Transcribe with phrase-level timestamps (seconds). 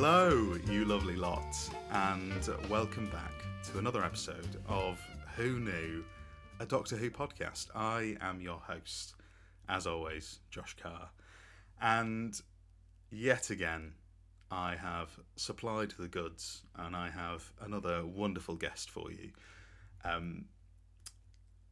[0.00, 1.56] Hello, you lovely lot,
[1.90, 3.32] and welcome back
[3.64, 4.96] to another episode of
[5.34, 6.04] Who Knew,
[6.60, 7.66] a Doctor Who podcast.
[7.74, 9.16] I am your host,
[9.68, 11.10] as always, Josh Carr,
[11.82, 12.40] and
[13.10, 13.94] yet again,
[14.52, 19.32] I have supplied the goods, and I have another wonderful guest for you.
[20.04, 20.44] Um,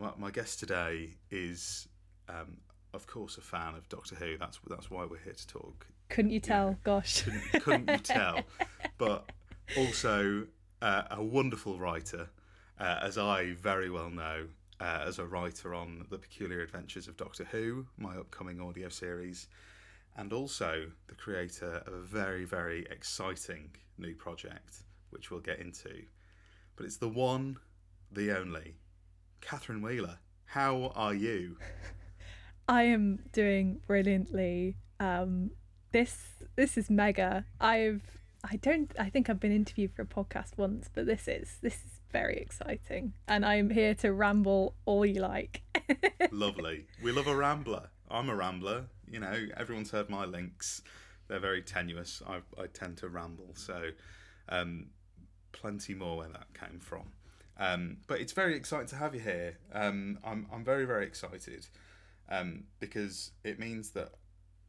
[0.00, 1.86] well, my guest today is,
[2.28, 2.56] um,
[2.92, 4.36] of course, a fan of Doctor Who.
[4.36, 6.78] That's that's why we're here to talk Couldn't you tell?
[6.84, 7.22] Gosh.
[7.22, 8.40] couldn't, couldn't you tell?
[8.98, 9.30] But
[9.76, 10.46] also
[10.82, 12.28] uh, a wonderful writer,
[12.78, 14.46] uh, as I very well know,
[14.80, 19.48] uh, as a writer on The Peculiar Adventures of Doctor Who, my upcoming audio series,
[20.16, 26.02] and also the creator of a very, very exciting new project, which we'll get into.
[26.76, 27.58] But it's the one,
[28.12, 28.76] the only,
[29.40, 30.18] Catherine Wheeler.
[30.44, 31.56] How are you?
[32.68, 34.76] I am doing brilliantly.
[35.00, 35.50] Um,
[35.96, 37.46] this this is mega.
[37.58, 38.02] I've
[38.44, 41.76] I don't I think I've been interviewed for a podcast once, but this is this
[41.76, 45.62] is very exciting, and I'm here to ramble all you like.
[46.30, 46.86] Lovely.
[47.02, 47.88] We love a rambler.
[48.10, 48.84] I'm a rambler.
[49.10, 50.82] You know, everyone's heard my links.
[51.28, 52.22] They're very tenuous.
[52.26, 53.50] I, I tend to ramble.
[53.54, 53.90] So,
[54.50, 54.88] um,
[55.52, 57.12] plenty more where that came from.
[57.58, 59.58] Um, but it's very exciting to have you here.
[59.72, 61.66] Um, I'm, I'm very, very excited
[62.28, 64.10] um, because it means that,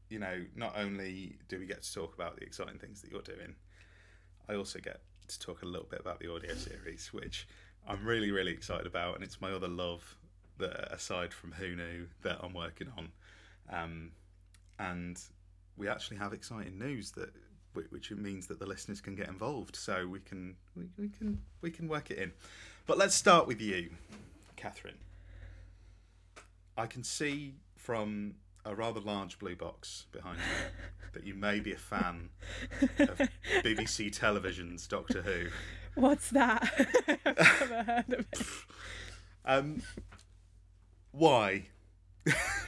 [0.09, 3.21] you know, not only do we get to talk about the exciting things that you're
[3.21, 3.55] doing,
[4.47, 7.47] I also get to talk a little bit about the audio series, which
[7.87, 9.15] I'm really, really excited about.
[9.15, 10.15] And it's my other love
[10.57, 13.09] that, aside from Who Knew, that I'm working on.
[13.69, 14.11] Um,
[14.79, 15.19] and
[15.75, 17.29] we actually have exciting news that
[17.91, 21.69] which means that the listeners can get involved so we can we, we can we
[21.69, 22.31] can work it in
[22.87, 23.91] but let's start with you
[24.55, 24.97] catherine
[26.75, 28.33] i can see from
[28.69, 30.67] a rather large blue box behind you
[31.13, 32.29] that you may be a fan
[32.99, 33.21] of
[33.63, 35.47] bbc television's doctor who
[35.95, 36.61] What's that?
[37.25, 38.41] I've never heard of it.
[39.45, 39.81] um
[41.11, 41.67] why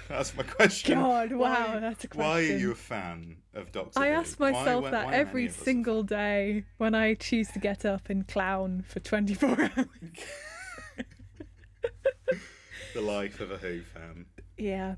[0.08, 2.26] that's my question God, wow, Why- that's a question.
[2.28, 4.14] why are you a fan of doctor I Who?
[4.14, 7.14] I ask myself weren't- that why every any of us a single day when I
[7.14, 9.86] choose to get up and clown for 24 hours.
[12.96, 14.26] the life of a Who fan.
[14.58, 14.96] Yeah.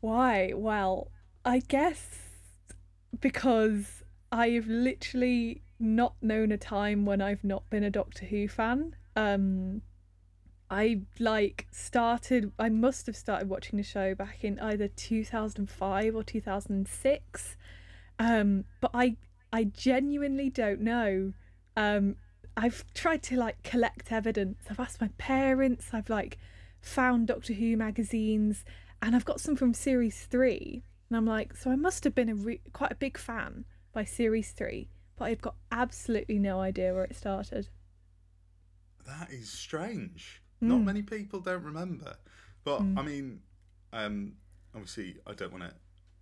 [0.00, 0.52] Why?
[0.54, 1.10] Well,
[1.44, 2.18] I guess
[3.20, 8.96] because I've literally not known a time when I've not been a Doctor Who fan.
[9.14, 9.82] Um
[10.70, 16.22] I like started I must have started watching the show back in either 2005 or
[16.22, 17.56] 2006.
[18.18, 19.16] Um but I
[19.52, 21.32] I genuinely don't know.
[21.76, 22.16] Um
[22.56, 24.64] I've tried to like collect evidence.
[24.70, 26.38] I've asked my parents, I've like
[26.80, 28.64] found Doctor Who magazines,
[29.06, 30.82] and I've got some from series three.
[31.08, 34.04] And I'm like, so I must have been a re- quite a big fan by
[34.04, 37.68] series three, but I've got absolutely no idea where it started.
[39.06, 40.42] That is strange.
[40.60, 42.16] Not many people don't remember.
[42.64, 43.42] But I mean,
[43.92, 44.32] um,
[44.74, 45.72] obviously, I don't want to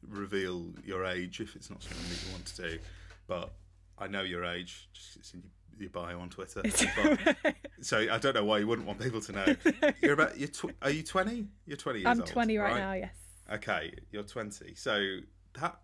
[0.07, 2.79] reveal your age if it's not something that you want to do.
[3.27, 3.53] But
[3.97, 4.91] I know your age.
[4.93, 6.63] Just it's in your, your bio on Twitter.
[6.63, 9.57] But, so I don't know why you wouldn't want people to know.
[10.03, 10.39] You're about.
[10.39, 11.47] You're tw- are you twenty?
[11.67, 12.29] You're twenty years I'm old.
[12.29, 13.15] 20 right, now, yes.
[13.53, 14.75] Okay, you're 20.
[14.75, 15.19] So
[15.61, 15.79] that,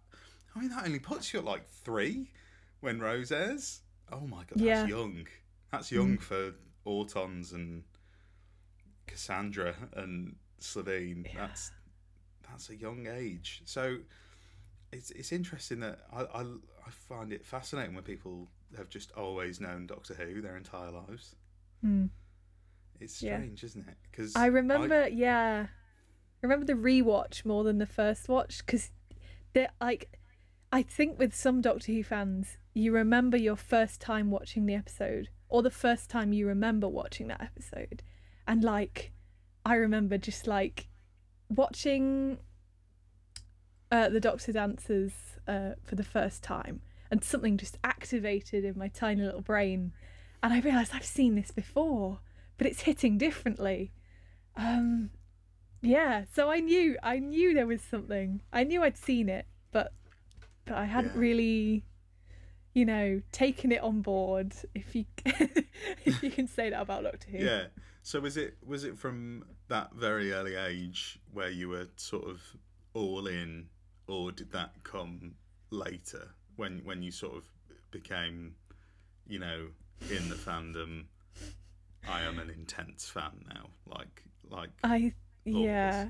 [0.55, 2.31] I mean, that only puts you at like three
[2.81, 3.81] when Rose airs.
[4.11, 4.87] Oh my god, that's Yeah.
[4.87, 5.27] young.
[5.71, 6.23] That's young mm.
[6.23, 6.55] for
[6.87, 7.85] Autons and
[9.07, 11.27] Cassandra and Slitheen.
[11.37, 11.71] That's
[12.49, 13.63] that's a young age.
[13.67, 13.99] So
[14.93, 19.61] it's it's interesting that I, I I find it fascinating when people have just always
[19.61, 21.37] known Doctor Who their entire lives.
[23.01, 23.37] It's Yeah.
[23.37, 23.97] strange, isn't it?
[24.11, 28.91] Because I remember, yeah, I remember the rewatch more than the first watch because,
[29.53, 30.19] they're like,
[30.73, 35.31] I think with some Doctor Who fans, you remember your first time watching the episode
[35.49, 38.03] or the first time you remember watching that episode,
[38.47, 39.13] and like,
[39.65, 40.89] I remember just like
[41.49, 42.39] watching
[43.91, 45.13] uh, the Doctor dances
[45.49, 49.93] uh, for the first time, and something just activated in my tiny little brain,
[50.43, 52.21] and I realised I've seen this before,
[52.59, 53.93] but it's hitting differently.
[54.57, 55.11] Um,
[55.83, 58.43] yeah, so I knew I knew there was something.
[58.53, 59.93] I knew I'd seen it, but
[60.67, 61.21] but I hadn't Yeah.
[61.21, 61.85] really,
[62.75, 64.55] you know, taken it on board.
[64.75, 65.05] If you
[66.05, 67.39] if you can say that about Doctor Who.
[67.39, 67.65] Yeah.
[68.03, 72.41] So was it was it from that very early age where you were sort of
[72.95, 73.67] all in,
[74.07, 75.35] or did that come
[75.71, 77.45] later when when you sort of
[77.91, 78.55] became,
[79.27, 79.69] you know,
[80.11, 81.07] in the fandom?
[82.09, 83.71] I am an intense fan now.
[83.87, 85.13] Like like I of
[85.45, 86.09] yeah.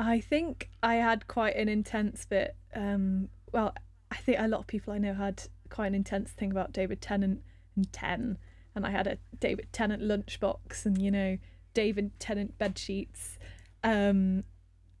[0.00, 2.56] I think I had quite an intense bit.
[2.74, 3.72] Um, well,
[4.10, 7.00] I think a lot of people I know had quite an intense thing about David
[7.00, 7.42] Tennant
[7.76, 8.38] and Ten,
[8.74, 11.38] and I had a David Tennant lunchbox and you know
[11.72, 13.38] David Tennant bed sheets,
[13.84, 14.42] um,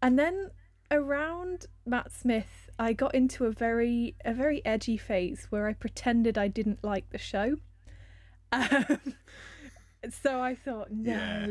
[0.00, 0.50] and then
[0.90, 6.38] around Matt Smith, I got into a very a very edgy phase where I pretended
[6.38, 7.56] I didn't like the show.
[8.52, 9.14] Um,
[10.22, 11.46] so I thought, no, Yeah.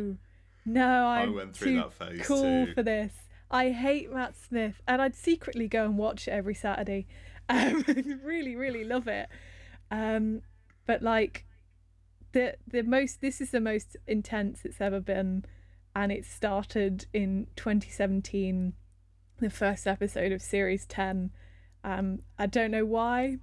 [0.66, 2.74] no, I'm went through too that phase cool too.
[2.74, 3.14] for this.
[3.50, 7.08] I hate Matt Smith, and I'd secretly go and watch it every Saturday.
[7.50, 7.86] Um,
[8.26, 9.30] really, really love it.
[9.90, 10.42] Um,
[10.86, 11.46] but like
[12.34, 15.46] the the most, this is the most intense it's ever been,
[15.96, 18.74] and it started in 2017,
[19.40, 21.32] the first episode of series 10.
[21.84, 23.38] Um, I don't know why.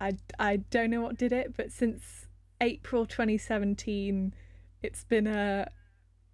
[0.00, 2.26] I, I don't know what did it, but since
[2.60, 4.34] April 2017,
[4.82, 5.68] it's been a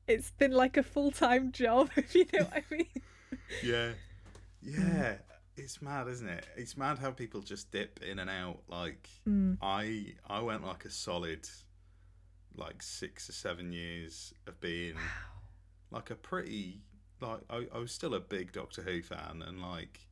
[0.09, 2.87] it's been like a full time job, if you know what I mean.
[3.63, 3.91] Yeah,
[4.63, 5.15] yeah.
[5.57, 6.47] It's mad, isn't it?
[6.57, 8.59] It's mad how people just dip in and out.
[8.69, 9.59] Like Mm.
[9.63, 11.49] I, I went like a solid,
[12.57, 14.95] like six or seven years of being
[15.91, 16.83] like a pretty
[17.21, 20.07] like I, I was still a big Doctor Who fan, and like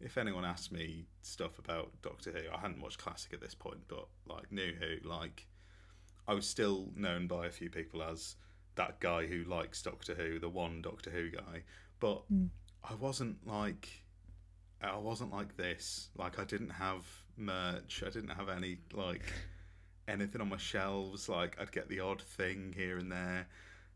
[0.00, 3.86] if anyone asked me stuff about Doctor Who, I hadn't watched classic at this point,
[3.88, 5.46] but like knew Who, like
[6.26, 8.36] I was still known by a few people as
[8.74, 11.62] that guy who likes Doctor Who, the one Doctor Who guy.
[12.00, 12.48] But Mm.
[12.88, 13.88] I wasn't like
[14.80, 16.08] I wasn't like this.
[16.16, 17.06] Like I didn't have
[17.36, 18.02] merch.
[18.04, 19.22] I didn't have any like
[20.08, 21.28] anything on my shelves.
[21.28, 23.46] Like I'd get the odd thing here and there,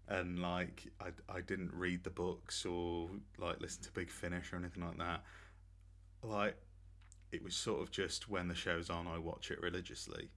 [0.09, 4.57] and like I I didn't read the books or like listen to Big Finish or
[4.57, 5.23] anything like that.
[6.23, 6.57] Like
[7.33, 10.31] it was sort of just when the show's on, I watch it religiously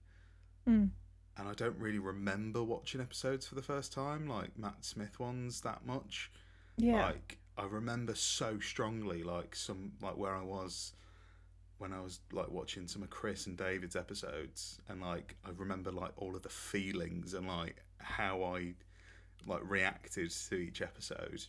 [0.68, 0.90] Mm.
[1.36, 5.62] and I don't really remember watching episodes for the first time, like Matt Smith ones,
[5.62, 6.30] that much.
[6.76, 7.06] Yeah.
[7.06, 10.92] Like I remember so strongly, like some like where I was
[11.78, 15.90] when I was like watching some of Chris and David's episodes, and like I remember
[15.90, 18.74] like all of the feelings and like how I
[19.46, 21.44] like reacted to each episode.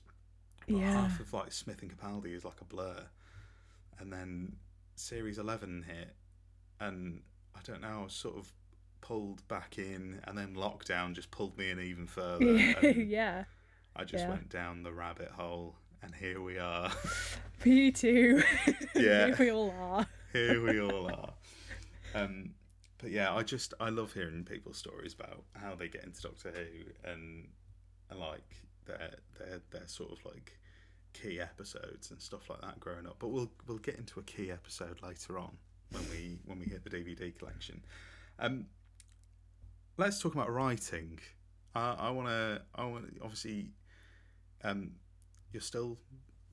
[0.67, 0.91] But Yeah.
[1.07, 3.03] half of like Smith and Capaldi is like a blur,
[3.99, 4.57] and then
[4.95, 6.15] series eleven hit,
[6.79, 7.21] and
[7.55, 8.51] I don't know, I was sort of
[9.01, 12.45] pulled back in, and then lockdown just pulled me in even further.
[12.91, 13.45] yeah.
[13.95, 14.29] I just Yeah.
[14.29, 16.91] went down the rabbit hole, and here we are.
[17.65, 18.41] Me too.
[18.95, 19.27] Yeah.
[19.27, 20.07] Here we all are.
[20.33, 21.33] here we all are.
[22.13, 22.51] Um,
[22.99, 26.51] but yeah, I just I love hearing people's stories about how they get into Doctor
[26.51, 27.47] Who and,
[28.15, 30.53] like their their their sort of like
[31.13, 33.17] key episodes and stuff like that growing up.
[33.19, 35.57] But we'll we'll get into a key episode later on
[35.91, 37.83] when we when we hit the DVD collection.
[38.39, 38.65] Um,
[39.97, 41.19] let's talk about writing.
[41.75, 42.61] Uh, I want to.
[42.75, 43.69] I want obviously.
[44.63, 44.91] Um,
[45.51, 45.97] you're still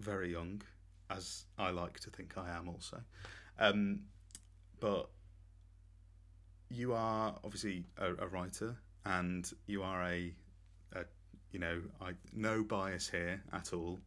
[0.01, 0.63] very young,
[1.11, 3.01] as I like to think I am also.
[3.59, 4.01] Um,
[4.81, 5.11] but
[6.71, 10.35] you are obviously a, a writer, and you are a,
[11.53, 13.99] you know, I no bias here at all.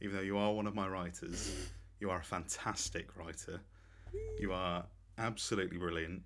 [0.00, 3.60] Even though you are one of my writers, you are a fantastic writer.
[4.38, 4.84] You are
[5.18, 6.22] absolutely brilliant,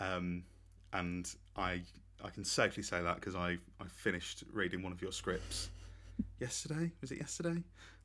[0.00, 0.44] um,
[0.92, 1.82] and I
[2.24, 5.70] I can safely say that because I I finished reading one of your scripts
[6.40, 6.90] yesterday.
[7.00, 7.62] Was it yesterday?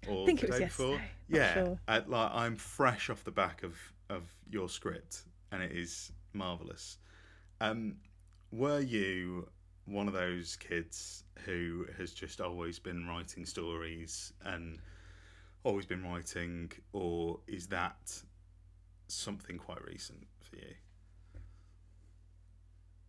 [0.08, 0.88] Or I think the it was day before?
[0.88, 1.10] yesterday.
[1.30, 1.80] Yeah, sure.
[1.88, 3.76] I, like I'm fresh off the back of
[4.10, 6.98] of your script, and it is marvelous.
[7.62, 7.96] Um,
[8.52, 9.48] were you
[9.86, 14.80] one of those kids who has just always been writing stories and
[15.64, 18.22] always been writing, or is that
[19.08, 20.74] something quite recent for you?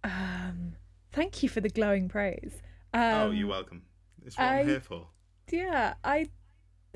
[0.02, 0.74] Um,
[1.12, 2.60] thank you for the glowing praise.
[2.92, 3.82] Um, oh, you're welcome.
[4.24, 5.06] It's what I, I- am here for.
[5.50, 6.26] yeah i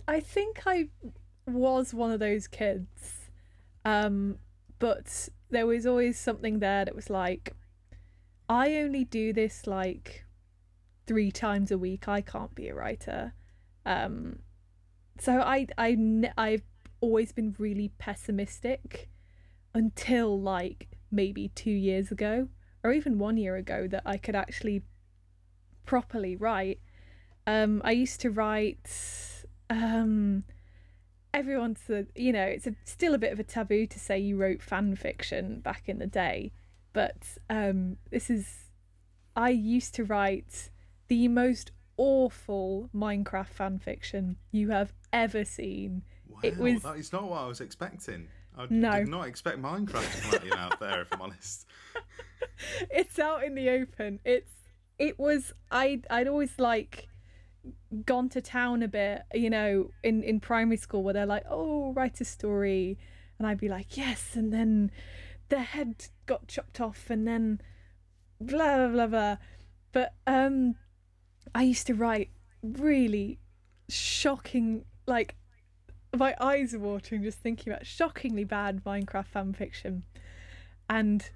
[0.06, 0.88] i think i
[1.46, 3.28] was one of those kids
[3.84, 4.38] um
[4.78, 7.52] but there was always something there that was like
[8.48, 10.24] i only do this like
[11.06, 12.06] three times a week.
[12.06, 13.34] I can't be a writer.
[13.86, 14.40] Um
[15.18, 15.96] so I, I,
[16.36, 16.62] I've
[17.00, 19.08] always been really pessimistic
[19.74, 22.48] until like maybe 2 years ago
[22.84, 24.82] or even 1 year ago that i could actually
[25.88, 26.80] properly write.
[27.46, 28.90] Um, I used to write.
[29.70, 30.44] Um,
[31.32, 34.36] everyone's, a, you know, it's a, still a bit of a taboo to say you
[34.36, 36.52] wrote fan fiction back in the day,
[36.92, 37.16] but
[37.50, 38.46] um, this is.
[39.36, 40.70] I used to write
[41.08, 46.02] the most awful Minecraft fan fiction you have ever seen.
[46.28, 48.28] Wow, it was- that is not what I was expecting.
[48.56, 48.98] I No.
[48.98, 51.66] did not expect Minecraft to come out there, if I'm honest.
[52.90, 54.20] it's out in the open.
[54.24, 54.50] It's
[54.98, 57.06] it was I I'd always like
[58.04, 61.92] gone to town a bit, you know, in in primary school where they're like, "Oh,
[61.92, 62.98] write a story."
[63.38, 64.90] And I'd be like, "Yes." And then
[65.48, 67.60] the head got chopped off and then
[68.40, 69.36] blah blah blah.
[69.90, 70.76] But um,
[71.54, 72.30] I used to write
[72.62, 73.40] really
[73.88, 75.34] shocking, like
[76.16, 80.04] my eyes are watering just thinking about shockingly bad Minecraft fan fiction,
[80.88, 81.30] and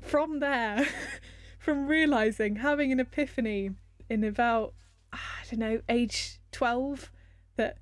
[0.00, 0.86] from there,
[1.58, 3.70] from realizing having an epiphany
[4.08, 4.74] in about
[5.12, 5.18] I
[5.50, 7.12] don't know age twelve
[7.56, 7.78] that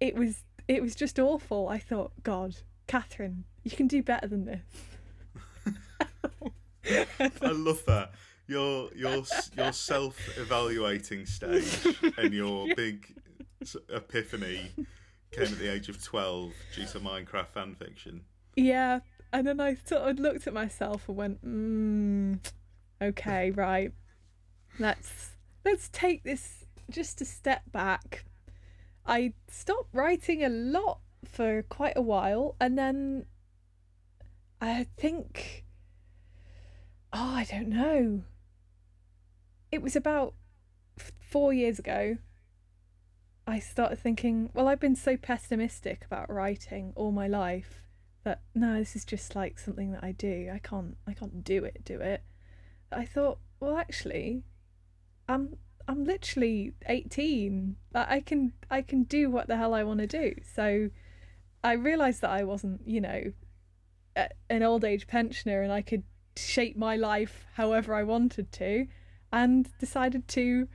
[0.00, 1.68] it was it was just awful.
[1.68, 4.91] I thought, God, Catherine, you can do better than this.
[6.88, 8.12] I love that.
[8.46, 9.22] Your your
[9.56, 13.14] your self evaluating stage and your big
[13.88, 14.72] epiphany
[15.30, 18.22] came at the age of twelve due to Minecraft fan fiction.
[18.56, 19.00] Yeah,
[19.32, 22.38] and then I sort of looked at myself and went, mm,
[23.00, 23.92] okay, right.
[24.78, 25.30] Let's
[25.64, 28.24] let's take this just a step back.
[29.06, 33.26] I stopped writing a lot for quite a while, and then
[34.60, 35.64] I think,
[37.12, 38.22] oh, I don't know.
[39.70, 40.34] It was about
[40.98, 42.18] f- four years ago.
[43.46, 47.82] I started thinking, well, I've been so pessimistic about writing all my life
[48.24, 50.50] that no, this is just like something that I do.
[50.52, 52.22] I can't, I can't do it, do it.
[52.92, 54.44] I thought, well, actually,
[55.28, 55.56] I'm,
[55.88, 57.76] I'm literally eighteen.
[57.94, 60.34] I can, I can do what the hell I want to do.
[60.54, 60.90] So,
[61.64, 63.32] I realised that I wasn't, you know,
[64.50, 66.04] an old age pensioner, and I could
[66.36, 68.86] shape my life however I wanted to,
[69.32, 70.68] and decided to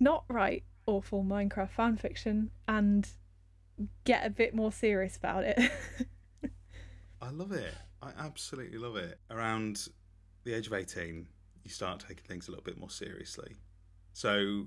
[0.00, 3.08] not write awful Minecraft fan fiction and
[4.04, 5.58] get a bit more serious about it.
[7.22, 7.74] I love it.
[8.02, 9.18] I absolutely love it.
[9.30, 9.88] Around
[10.44, 11.26] the age of 18,
[11.64, 13.54] you start taking things a little bit more seriously.
[14.12, 14.66] So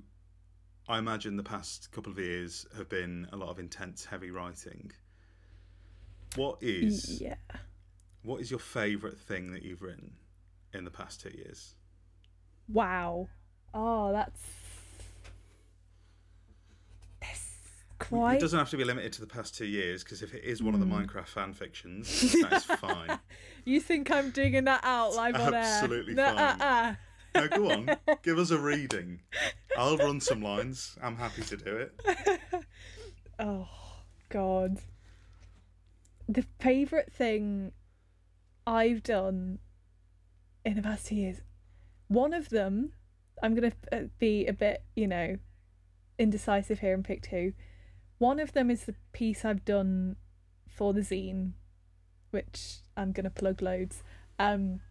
[0.89, 4.91] I imagine the past couple of years have been a lot of intense, heavy writing.
[6.36, 7.36] What is yeah.
[8.24, 10.13] What is your favourite thing that you've written
[10.74, 11.75] in the past two years?
[12.67, 13.29] Wow.
[13.74, 14.41] Oh, that's
[17.21, 20.43] that's It doesn't have to be limited to the past two years because if it
[20.43, 20.93] is one of the hmm.
[20.93, 23.19] Minecraft fan fictions, that's fine.
[23.65, 25.59] You think I'm digging that out live on air?
[25.59, 26.38] absolutely fine.
[26.38, 26.95] uh-uh.
[27.36, 27.89] No, go on,
[28.24, 29.19] give us a reading.
[29.77, 30.97] I'll run some lines.
[31.03, 32.39] I'm happy to do it.
[33.39, 33.69] Oh
[34.29, 34.79] God.
[36.27, 37.71] The favourite thing
[38.67, 39.59] I've done
[40.65, 41.41] in the past two years,
[42.09, 42.91] one of them,
[43.41, 45.38] I'm gonna uh, be a bit, you know,
[46.19, 47.53] indecisive here and pick two.
[48.17, 50.17] One of them is the piece I've done
[50.67, 51.53] for the zine,
[52.31, 54.03] which I'm gonna plug loads.
[54.38, 54.81] Um,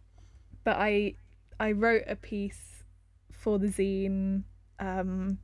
[0.63, 1.13] but I
[1.59, 2.83] I wrote a piece
[3.31, 4.43] for the zine
[4.79, 5.37] um,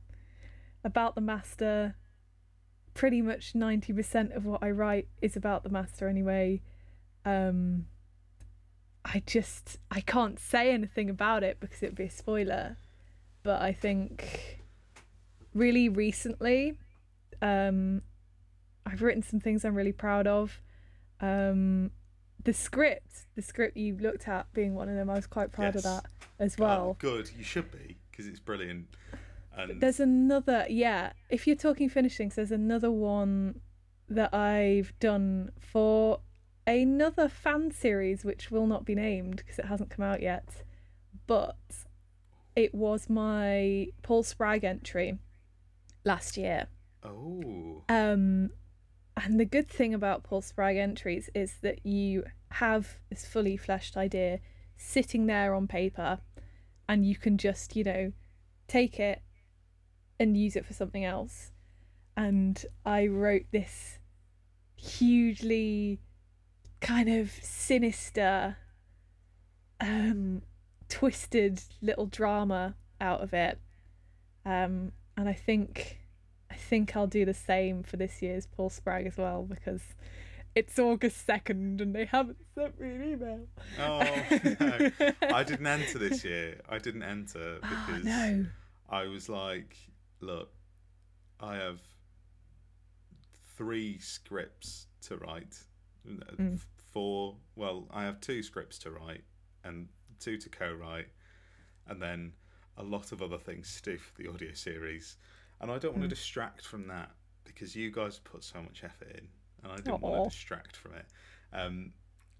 [0.82, 1.94] about the master
[2.94, 6.62] pretty much 90% of what I write is about the master anyway.
[7.24, 7.86] Um
[9.04, 12.76] I just I can't say anything about it because it'd be a spoiler.
[13.42, 14.60] But I think
[15.52, 16.78] really recently
[17.42, 18.02] um
[18.86, 20.60] I've written some things I'm really proud of.
[21.20, 21.90] Um
[22.42, 25.76] the script, the script you looked at being one of them, I was quite proud
[25.76, 26.04] of that
[26.38, 26.96] as Oh, well.
[26.98, 27.30] good.
[27.36, 28.86] You should be because it's brilliant.
[29.56, 31.12] And There's another, yeah.
[31.30, 33.60] If you're talking finishings, there's another one
[34.10, 36.20] that I've done for
[36.66, 40.62] another fan series, which will not be named because it hasn't come out yet.
[41.26, 41.56] But
[42.56, 45.18] it was my Paul Spragg entry
[46.04, 46.66] last year.
[47.02, 48.50] oh, Um,
[49.16, 53.96] and the good thing about Paul Spragg entries is that you have this fully fleshed
[53.96, 54.40] idea
[54.76, 56.18] sitting there on paper,
[56.88, 58.12] and you can just, you know,
[58.68, 59.22] take it
[60.18, 61.52] and use it for something else.
[62.16, 63.98] And I wrote this
[64.76, 66.00] hugely
[66.84, 68.56] kind of sinister,
[69.80, 70.42] um,
[70.88, 73.58] twisted little drama out of it.
[74.46, 75.98] Um, and I think
[76.50, 79.82] I think I'll do the same for this year's Paul Spragg as well because
[80.54, 83.40] it's August second and they haven't sent me an email.
[83.80, 83.98] oh
[84.60, 85.12] no!
[85.34, 86.60] I didn't enter this year.
[86.68, 88.46] I didn't enter Oh, because no.
[88.90, 89.76] I was like,
[90.20, 90.50] look,
[91.40, 91.80] I have
[93.56, 95.56] three scripts to write.
[96.06, 96.60] Mm.
[96.94, 99.24] Four, well, I have two scripts to write
[99.64, 99.88] and
[100.20, 101.08] two to co-write,
[101.88, 102.34] and then
[102.78, 105.16] a lot of other things to do for the audio series.
[105.60, 106.10] And I don't want to Mm.
[106.10, 107.10] distract from that
[107.44, 109.28] because you guys put so much effort in,
[109.64, 110.06] and I didn't Aw.
[110.06, 111.06] want to distract from it.
[111.52, 111.94] Um,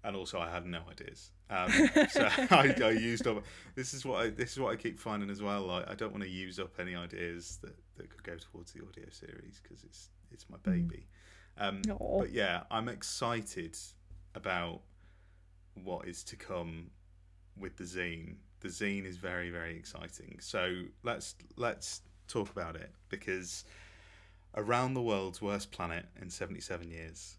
[0.05, 3.43] and also, I had no ideas, um, so I, I used up.
[3.75, 5.63] This is what I this is what I keep finding as well.
[5.67, 8.81] Like, I don't want to use up any ideas that, that could go towards the
[8.87, 11.07] audio series because it's it's my baby.
[11.57, 13.77] Um, but yeah, I'm excited
[14.35, 14.81] about
[15.83, 16.89] what is to come
[17.57, 18.35] with the zine.
[18.61, 20.37] The zine is very very exciting.
[20.39, 23.65] So let's let's talk about it because
[24.55, 27.37] around the world's worst planet in 77 years.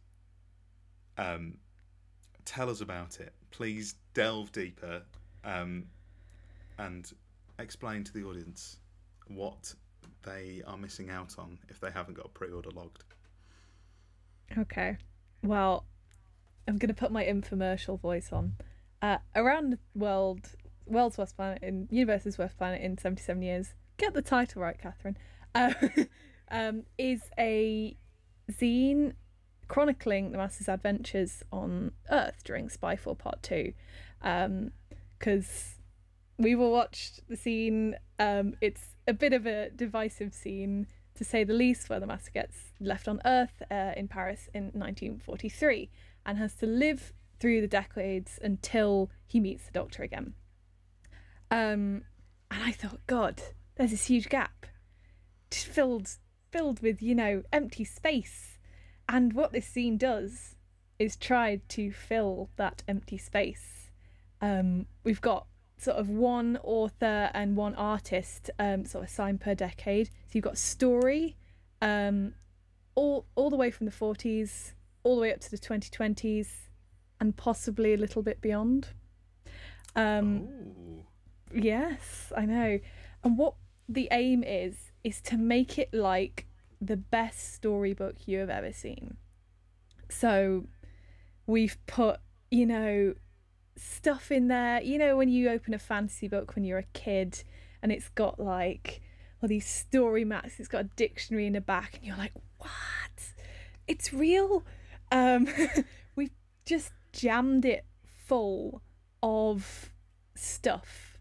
[1.18, 1.56] Um,
[2.44, 3.32] tell us about it.
[3.50, 5.02] Please delve deeper
[5.44, 5.84] um,
[6.78, 7.10] and
[7.58, 8.76] explain to the audience
[9.28, 9.74] what
[10.24, 13.04] they are missing out on if they haven't got a pre-order logged.
[14.58, 14.96] Okay.
[15.42, 15.84] Well,
[16.68, 18.56] I'm going to put my infomercial voice on.
[19.00, 20.50] Uh, around the world,
[20.86, 23.74] world's worst planet in universe's worst planet in 77 years.
[23.98, 25.16] Get the title right, Catherine.
[25.54, 25.72] Uh,
[26.50, 27.96] um, is a
[28.50, 29.14] zine
[29.68, 33.72] chronicling the Master's adventures on Earth during Spyfall Part Two.
[34.20, 34.66] Because
[35.28, 37.96] um, we've all watched the scene.
[38.18, 42.30] Um, it's a bit of a divisive scene, to say the least, where the Master
[42.32, 45.90] gets left on Earth uh, in Paris in 1943
[46.26, 50.34] and has to live through the decades until he meets the Doctor again.
[51.50, 52.02] Um,
[52.50, 53.40] and I thought, God,
[53.76, 54.66] there's this huge gap,
[55.50, 56.08] just filled
[56.50, 58.58] filled with you know empty space,
[59.08, 60.56] and what this zine does
[60.98, 63.90] is try to fill that empty space.
[64.40, 65.46] Um, we've got
[65.78, 70.06] sort of one author and one artist um, sort of assigned per decade.
[70.08, 71.36] So you've got story,
[71.82, 72.34] um,
[72.94, 74.72] all all the way from the 40s
[75.06, 76.48] all the way up to the 2020s
[77.20, 78.88] and possibly a little bit beyond.
[79.94, 80.48] Um,
[81.54, 82.80] yes, I know.
[83.22, 83.54] And what
[83.88, 86.46] the aim is is to make it like
[86.80, 89.16] the best storybook you have ever seen.
[90.08, 90.66] So
[91.46, 92.18] we've put,
[92.50, 93.14] you know,
[93.76, 94.82] stuff in there.
[94.82, 97.44] You know, when you open a fantasy book when you're a kid
[97.80, 99.02] and it's got like
[99.40, 103.34] all these story maps, it's got a dictionary in the back, and you're like, what?
[103.86, 104.64] It's real.
[105.12, 105.48] Um,
[106.16, 106.30] we've
[106.64, 107.84] just jammed it
[108.26, 108.82] full
[109.22, 109.90] of
[110.34, 111.18] stuff.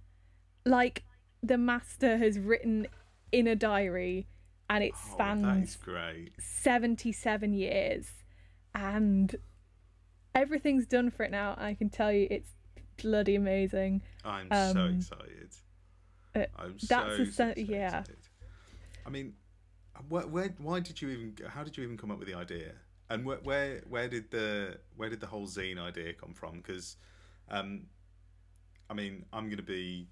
[0.65, 1.04] Like
[1.43, 2.88] the master has written
[3.32, 4.28] in a diary
[4.69, 6.32] and it Oh, spans great.
[6.39, 8.08] 77 years
[8.74, 9.36] and
[10.34, 11.56] everything's done for it now.
[11.58, 12.50] I can tell you it's
[13.02, 14.02] bloody amazing.
[14.24, 15.52] I'm so Um, excited.
[16.36, 17.69] uh, I'm that's so, a so excited.
[17.69, 18.04] yeah.
[19.06, 19.34] I mean,
[20.10, 21.36] where, where, why did you even?
[21.48, 22.74] How did you even come up with the idea?
[23.10, 26.58] And where, where, where did the, where did the whole zine idea come from?
[26.58, 26.98] Because,
[27.50, 27.84] um,
[28.89, 30.08] I mean, I'm going to be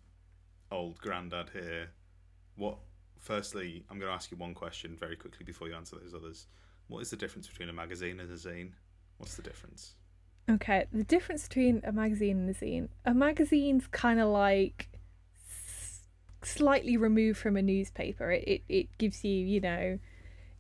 [0.71, 1.89] old granddad here.
[2.56, 2.77] What?
[3.19, 6.47] Firstly, I'm going to ask you one question very quickly before you answer those others.
[6.88, 8.71] What is the difference between a magazine and a zine?
[9.17, 9.95] What's the difference?
[10.49, 12.89] Okay, the difference between a magazine and a zine.
[13.06, 14.89] A magazine's kind of like
[15.47, 16.01] s-
[16.43, 18.29] slightly removed from a newspaper.
[18.32, 19.99] It, it it gives you, you know,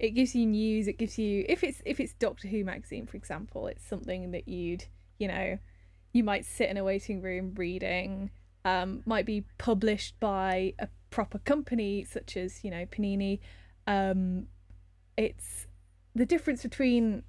[0.03, 0.89] it gives you news.
[0.89, 4.49] It gives you if it's if it's Doctor Who magazine, for example, it's something that
[4.49, 4.83] you'd,
[5.17, 5.57] you know,
[6.11, 8.29] you might sit in a waiting room reading.
[8.65, 13.39] Um, might be published by a proper company such as you know Panini.
[13.87, 14.47] Um,
[15.15, 15.67] it's
[16.13, 17.23] the difference between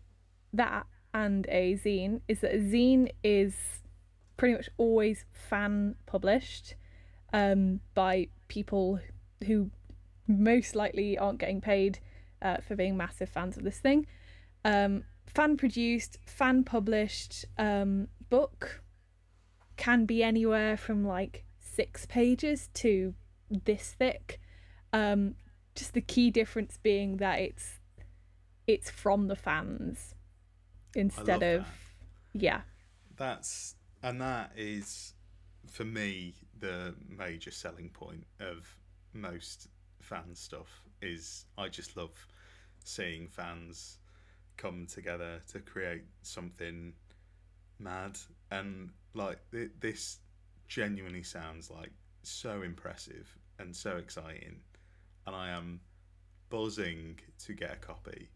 [0.53, 3.55] that and a zine is that a zine is
[4.37, 6.75] pretty much always fan published
[7.33, 8.99] um, by people
[9.47, 9.71] who
[10.27, 12.01] most likely aren't getting paid
[12.45, 14.07] uh, for being massive fans of this thing.
[14.65, 18.83] Um, fan produced, fan published um, book
[19.77, 23.15] can be anywhere from like six pages to
[23.65, 24.41] this thick.
[24.93, 25.35] Um,
[25.75, 27.81] just the key difference being that it's
[28.67, 30.15] it's from the fans
[30.95, 31.69] instead of that.
[32.33, 32.61] yeah
[33.17, 35.15] That's and that is
[35.69, 38.77] for me the major selling point of
[39.13, 39.69] most
[40.01, 42.13] fan stuff is I just love
[42.85, 43.99] seeing fans
[44.57, 46.93] come together to create something
[47.79, 48.17] mad
[48.51, 50.19] and like th- this
[50.69, 51.91] genuinely sounds like
[52.23, 54.57] so impressive and so exciting
[55.27, 55.81] and I am
[56.51, 58.29] buzzing to get a copy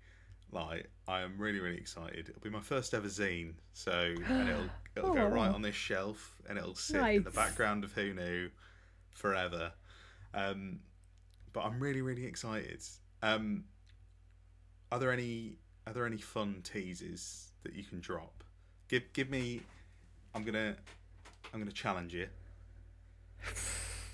[0.52, 2.28] like I am really really excited.
[2.28, 6.37] It'll be my first ever zine, so and it'll it'll go right on this shelf
[6.48, 8.48] and it'll sit in the background of Who Knew
[9.11, 9.72] forever.
[10.34, 10.80] Um,
[11.52, 12.82] but I'm really really excited.
[13.22, 13.64] Um,
[14.90, 18.44] are there any are there any fun teases that you can drop?
[18.88, 19.62] Give give me.
[20.35, 20.77] I'm gonna
[21.53, 22.27] I'm gonna challenge you.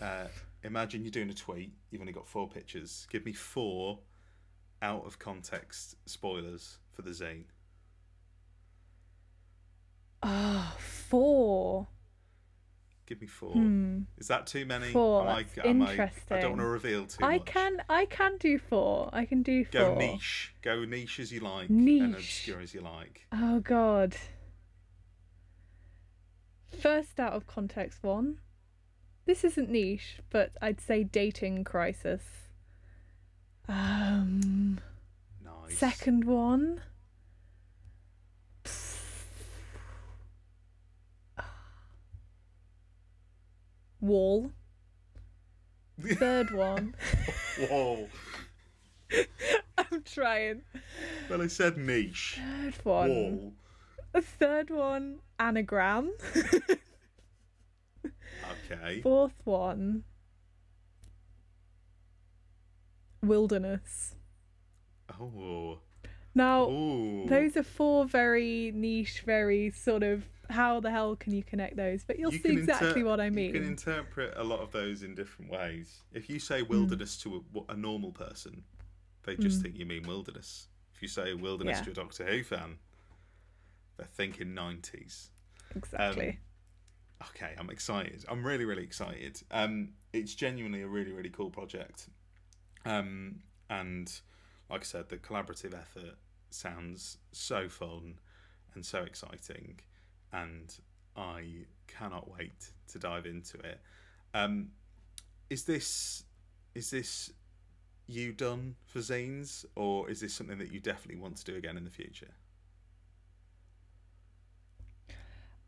[0.03, 0.27] Uh,
[0.65, 1.73] imagine you're doing a tweet.
[1.91, 3.07] You've only got four pictures.
[3.11, 4.01] Give me four
[4.83, 7.45] out of context spoilers for the zine.
[10.25, 11.87] oh four
[13.07, 13.53] Give me four.
[13.53, 14.03] hmm.
[14.19, 14.91] Is that too many?
[14.91, 17.45] Four, Am I- am I- I, don't want to reveal too i much.
[17.47, 19.81] can i can do four i can do four.
[19.81, 20.55] Go niche.
[20.63, 22.03] Go niche as you like Niche.
[22.03, 23.27] and obscure as you like.
[23.33, 24.17] oh god
[26.81, 28.39] first out of context one.
[29.27, 32.23] This isn't niche, but I'd say dating crisis.
[33.69, 34.81] Um,
[35.43, 35.79] Nice.
[35.79, 36.81] second one.
[44.05, 44.51] Wall.
[46.01, 46.95] Third one.
[47.59, 48.09] Whoa.
[49.79, 50.63] I'm trying.
[51.31, 52.41] Well, I said niche.
[52.41, 53.09] Third one.
[53.09, 53.53] Wall.
[54.15, 55.19] A third one.
[55.39, 56.13] Anagram.
[58.71, 59.01] Okay.
[59.01, 60.05] Fourth one.
[63.23, 64.17] Wilderness.
[65.21, 65.79] Oh.
[66.35, 67.27] Now, Ooh.
[67.29, 72.05] those are four very niche, very sort of how the hell can you connect those?
[72.05, 73.47] But you'll You see can exactly inter- what I mean.
[73.55, 76.03] You can interpret a lot of those in different ways.
[76.13, 78.65] If you say wilderness to a, a normal person,
[79.25, 79.63] they just Mm.
[79.63, 80.69] think you mean wilderness.
[80.95, 81.85] If you say wilderness Yeah.
[81.85, 82.79] to a Doctor Who fan,
[83.97, 85.29] they're thinking 90s.
[85.75, 86.39] Exactly.
[87.31, 88.25] Okay, I'm excited.
[88.29, 89.41] I'm really, really excited.
[89.51, 92.09] Um, it's genuinely a really, really cool project.
[92.85, 94.13] Um, and
[94.69, 96.17] like I said, the collaborative effort
[96.51, 98.19] sounds so fun
[98.75, 99.81] and so exciting,
[100.35, 100.75] and
[101.17, 103.81] I cannot wait to dive into it.
[104.35, 104.69] Um,
[105.49, 106.25] is this
[106.75, 107.33] is this
[108.07, 111.77] you done for zines, or is this something that you definitely want to do again
[111.77, 112.35] in the future?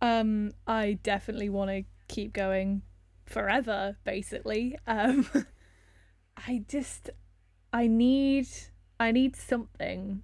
[0.03, 2.83] Um, I definitely want to keep going
[3.25, 4.77] forever, basically.
[4.87, 5.27] Um,
[6.37, 7.11] I just,
[7.73, 8.49] I need,
[9.01, 10.23] I need something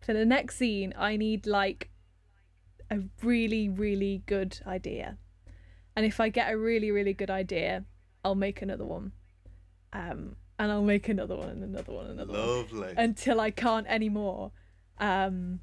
[0.00, 0.92] for the next zine.
[0.96, 1.90] I need like
[2.92, 5.18] a really, really good idea,
[5.96, 7.84] and if I get a really, really good idea,
[8.24, 9.12] I'll make another one.
[9.92, 13.86] Um, and I'll make another one and another one and another one until I can't
[13.88, 14.52] anymore.
[14.98, 15.60] Um,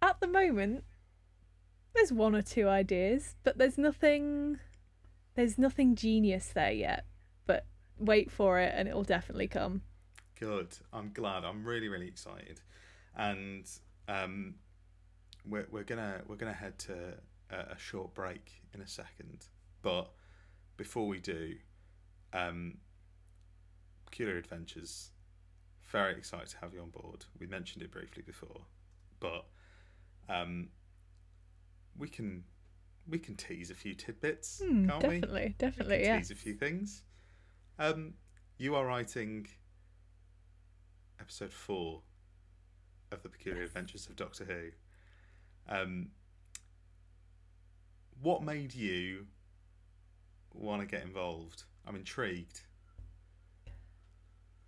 [0.00, 0.84] at the moment,
[1.94, 4.58] there's one or two ideas, but there's nothing.
[5.34, 7.06] There's nothing genius there yet.
[7.46, 7.66] But
[7.98, 9.82] wait for it, and it'll definitely come.
[10.40, 10.76] Good.
[10.92, 11.44] I'm glad.
[11.44, 12.60] I'm really, really excited,
[13.16, 13.64] and
[14.08, 14.56] um,
[15.44, 17.14] we're we're gonna we're gonna head to
[17.50, 19.46] a, a short break in a second.
[19.82, 20.10] But
[20.76, 21.54] before we do,
[22.32, 22.78] um,
[24.06, 25.10] Peculiar Adventures.
[25.90, 27.26] Very excited to have you on board.
[27.38, 28.62] We mentioned it briefly before,
[29.20, 29.44] but
[30.26, 30.68] um,
[31.98, 32.44] we can
[33.06, 35.20] we can tease a few tidbits, Hmm, can't we?
[35.20, 36.16] definitely, We definitely, can yeah.
[36.18, 37.02] tease a few things.
[37.78, 38.14] Um,
[38.56, 39.48] you are writing
[41.20, 42.00] episode four
[43.10, 44.70] of the Peculiar Adventures of Doctor Who.
[45.68, 46.08] Um,
[48.20, 49.26] what made you
[50.54, 51.64] want to get involved?
[51.86, 52.60] I'm intrigued.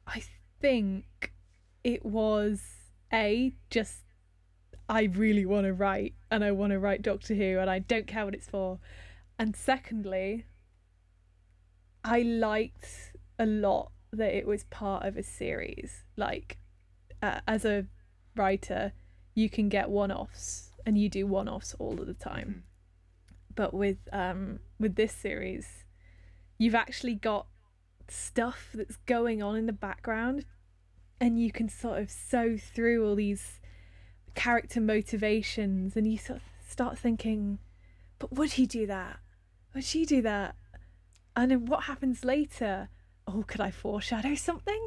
[0.06, 0.22] I
[0.60, 1.32] think
[1.82, 2.62] it was
[3.12, 4.00] a just
[4.88, 8.06] I really want to write and I want to write Doctor Who and I don't
[8.06, 8.80] care what it's for.
[9.38, 10.46] And secondly,
[12.02, 16.04] I liked a lot that it was part of a series.
[16.16, 16.58] Like
[17.22, 17.86] uh, as a
[18.36, 18.92] writer,
[19.34, 22.64] you can get one-offs and you do one-offs all of the time.
[23.54, 25.84] But with um with this series,
[26.58, 27.46] you've actually got
[28.08, 30.44] stuff that's going on in the background
[31.20, 33.60] and you can sort of sew through all these
[34.34, 37.58] character motivations and you sort of start thinking
[38.18, 39.18] but would he do that?
[39.74, 40.54] Would she do that?
[41.36, 42.88] And then what happens later?
[43.26, 44.86] Oh could i foreshadow something?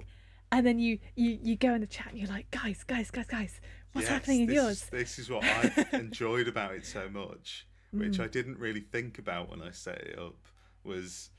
[0.51, 3.27] And then you you you go in the chat and you're like guys guys guys
[3.27, 3.59] guys
[3.97, 7.09] what's Yes, happening in this yours Is, this is what I enjoyed about it so
[7.09, 8.23] much, which Mm.
[8.23, 10.35] I didn't really think about when I set it up.
[10.83, 11.29] Was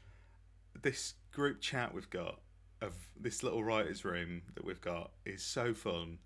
[0.82, 2.40] this group chat we've got
[2.80, 6.18] of this little writers' room that we've got is so fun,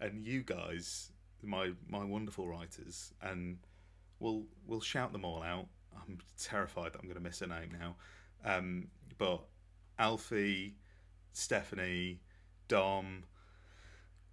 [0.00, 1.12] and you guys,
[1.42, 3.58] my my wonderful writers, and
[4.18, 5.66] we'll we'll shout them all out.
[6.06, 7.96] I'm terrified that I'm going to miss a name now,
[8.44, 8.88] um,
[9.18, 9.42] but
[9.98, 10.76] Alfie,
[11.32, 12.20] Stephanie,
[12.68, 13.24] Dom.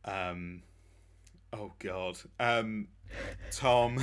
[0.05, 0.63] Um,
[1.53, 2.87] Oh God, um,
[3.51, 3.99] Tom.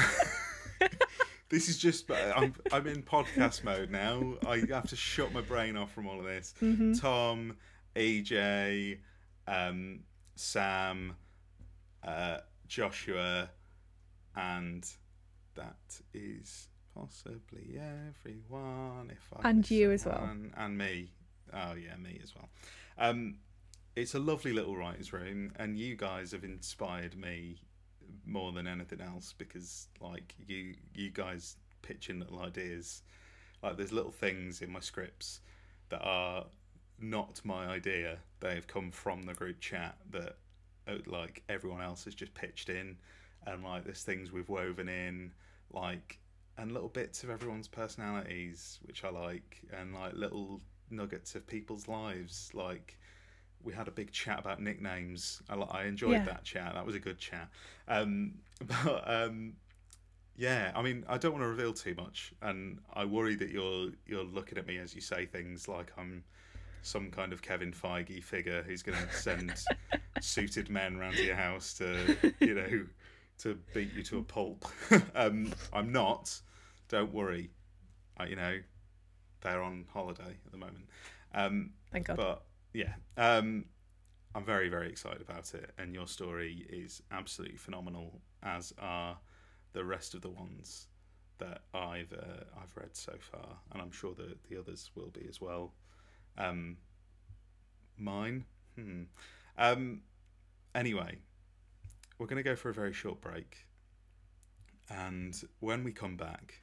[1.49, 2.11] this is just.
[2.11, 4.35] I'm I'm in podcast mode now.
[4.47, 6.55] I have to shut my brain off from all of this.
[6.61, 6.99] Mhm.
[7.01, 7.57] Tom,
[7.97, 8.99] AJ,
[9.47, 10.01] um,
[10.37, 11.15] Sam,
[12.03, 13.51] uh, Joshua,
[14.37, 14.89] and
[15.55, 19.11] that is possibly everyone.
[19.13, 20.29] If I And you as well.
[20.57, 21.13] and me.
[21.53, 22.49] Oh yeah, me as well.
[22.99, 23.37] Um,
[23.97, 27.59] it's a lovely little writers' room, and you guys have inspired me
[28.27, 33.03] more than anything else because, like, you you guys pitching little ideas.
[33.63, 35.41] Like, there's little things in my scripts
[35.91, 36.47] that are
[37.01, 38.19] not my idea.
[38.41, 40.37] They have come from the group chat that,
[40.89, 42.97] uh, like, everyone else has just pitched in,
[43.47, 45.33] and like, there's things we've woven in,
[45.73, 46.19] like.
[46.57, 51.89] and little bits of everyone's personalities, which I like, and like little nuggets of people's
[51.89, 52.51] lives.
[52.55, 52.97] Like
[53.65, 55.43] we had a big chat about nicknames.
[55.49, 56.25] I, I enjoyed Yeah.
[56.25, 56.75] that chat.
[56.75, 57.49] That was a good chat.
[57.89, 58.35] Um,
[58.67, 59.55] but um,
[60.37, 63.91] yeah, I mean, I don't want to reveal too much, and I worry that you're
[64.07, 66.25] you're looking at me as you say things like I'm
[66.83, 69.55] some kind of Kevin Feige figure who's going to send
[70.21, 72.85] suited men round to your house to you know
[73.39, 74.65] to beat you to a pulp.
[75.15, 76.41] um, I'm not.
[76.89, 77.51] Don't worry.
[78.17, 78.59] I, you know,
[79.41, 80.87] they're on holiday at the moment.
[81.35, 82.17] Um, Thank God.
[82.17, 82.43] but
[82.75, 83.65] yeah, um,
[84.35, 89.17] I'm very very excited about it, and your story is absolutely phenomenal, as are
[89.73, 90.89] the rest of the ones
[91.39, 95.27] that I've uh, I've read so far, and I'm sure that the others will be
[95.29, 95.73] as well.
[96.37, 96.77] Um,
[97.97, 99.05] mine, hmm.
[99.57, 100.03] Um,
[100.75, 101.19] anyway,
[102.19, 103.57] we're going to go for a very short break,
[104.91, 106.61] and when we come back,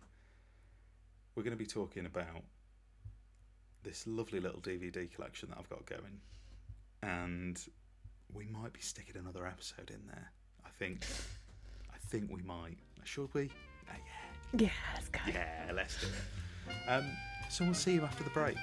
[1.36, 2.44] we're going to be talking about
[3.84, 6.20] this lovely little DVD collection that I've got going,
[7.04, 7.60] and
[8.34, 10.32] we might be sticking another episode in there.
[10.66, 11.06] I think,
[11.94, 12.78] I think we might.
[13.04, 13.50] Should we?
[13.90, 13.94] Uh,
[14.54, 15.20] yeah, Yeah, let's go.
[15.28, 16.90] yeah, let's do it.
[16.90, 17.06] Um,
[17.50, 18.56] so we'll see you after the break.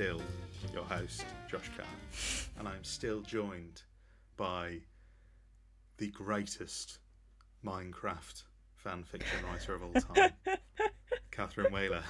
[0.00, 0.22] Still
[0.72, 1.86] your host, Josh Carr,
[2.58, 3.82] and I am still joined
[4.38, 4.78] by
[5.98, 7.00] the greatest
[7.62, 8.44] Minecraft
[8.76, 10.30] fan fiction writer of all time,
[11.30, 12.02] Catherine Whaler.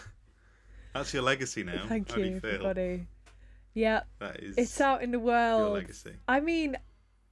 [0.95, 1.87] That's your legacy now.
[1.89, 3.09] Thank How do you, you everybody.
[3.75, 5.61] Yeah, That is it's out in the world.
[5.61, 6.13] your legacy.
[6.29, 6.77] I mean,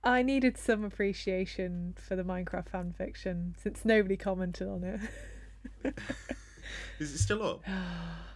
[0.03, 5.95] I needed some appreciation for the Minecraft fan fiction since nobody commented on it.
[6.99, 7.63] Is it still up?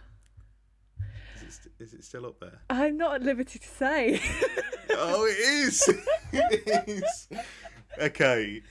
[1.53, 2.59] Is it, is it still up there?
[2.69, 4.21] I'm not at liberty to say.
[4.95, 5.89] Oh, it is.
[6.31, 7.27] it is.
[7.99, 8.61] Okay.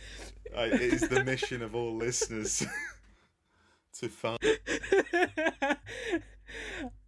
[0.56, 2.64] I, it is the mission of all listeners
[3.98, 4.38] to find.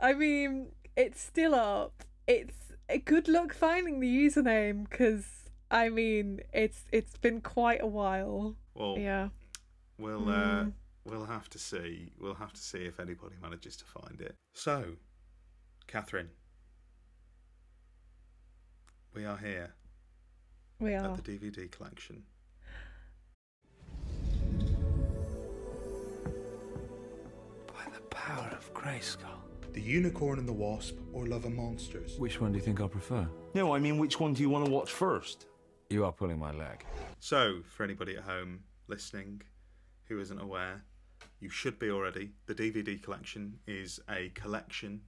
[0.00, 2.02] I mean, it's still up.
[2.26, 5.24] It's a good luck finding the username because
[5.70, 8.56] I mean, it's it's been quite a while.
[8.74, 9.28] Well, Yeah.
[9.98, 10.72] we'll uh, Mm.
[11.04, 12.10] we'll have to see.
[12.18, 14.34] We'll have to see if anybody manages to find it.
[14.54, 14.96] So,
[15.86, 16.30] Catherine,
[19.14, 19.74] we are here
[20.80, 21.12] We are.
[21.14, 22.24] at the DVD collection.
[27.68, 29.28] By the power of Grayskull.
[29.72, 32.16] The Unicorn and the Wasp, or Love and Monsters.
[32.18, 33.26] Which one do you think I'll prefer?
[33.54, 35.46] No, I mean, which one do you want to watch first?
[35.90, 36.84] You are pulling my leg.
[37.18, 39.42] So, for anybody at home listening
[40.06, 40.84] who isn't aware,
[41.40, 42.30] you should be already.
[42.46, 45.00] The DVD collection is a collection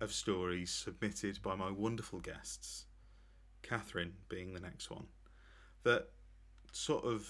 [0.00, 2.86] of stories submitted by my wonderful guests,
[3.62, 5.06] Catherine being the next one,
[5.84, 6.08] that
[6.72, 7.28] sort of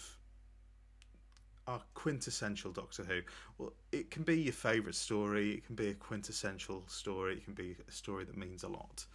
[1.67, 3.21] are quintessential Doctor Who.
[3.59, 7.55] Well, it can be your favourite story, it can be a quintessential story, it can
[7.55, 9.07] be a story that means a lot.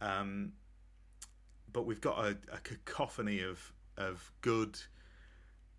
[0.00, 0.52] Um,
[1.72, 4.78] but we've got a, a cacophony of of good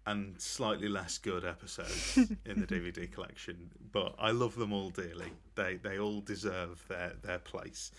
[0.05, 3.69] and slightly less good episodes in the DVD collection.
[3.91, 5.31] But I love them all dearly.
[5.55, 7.91] They they all deserve their their place.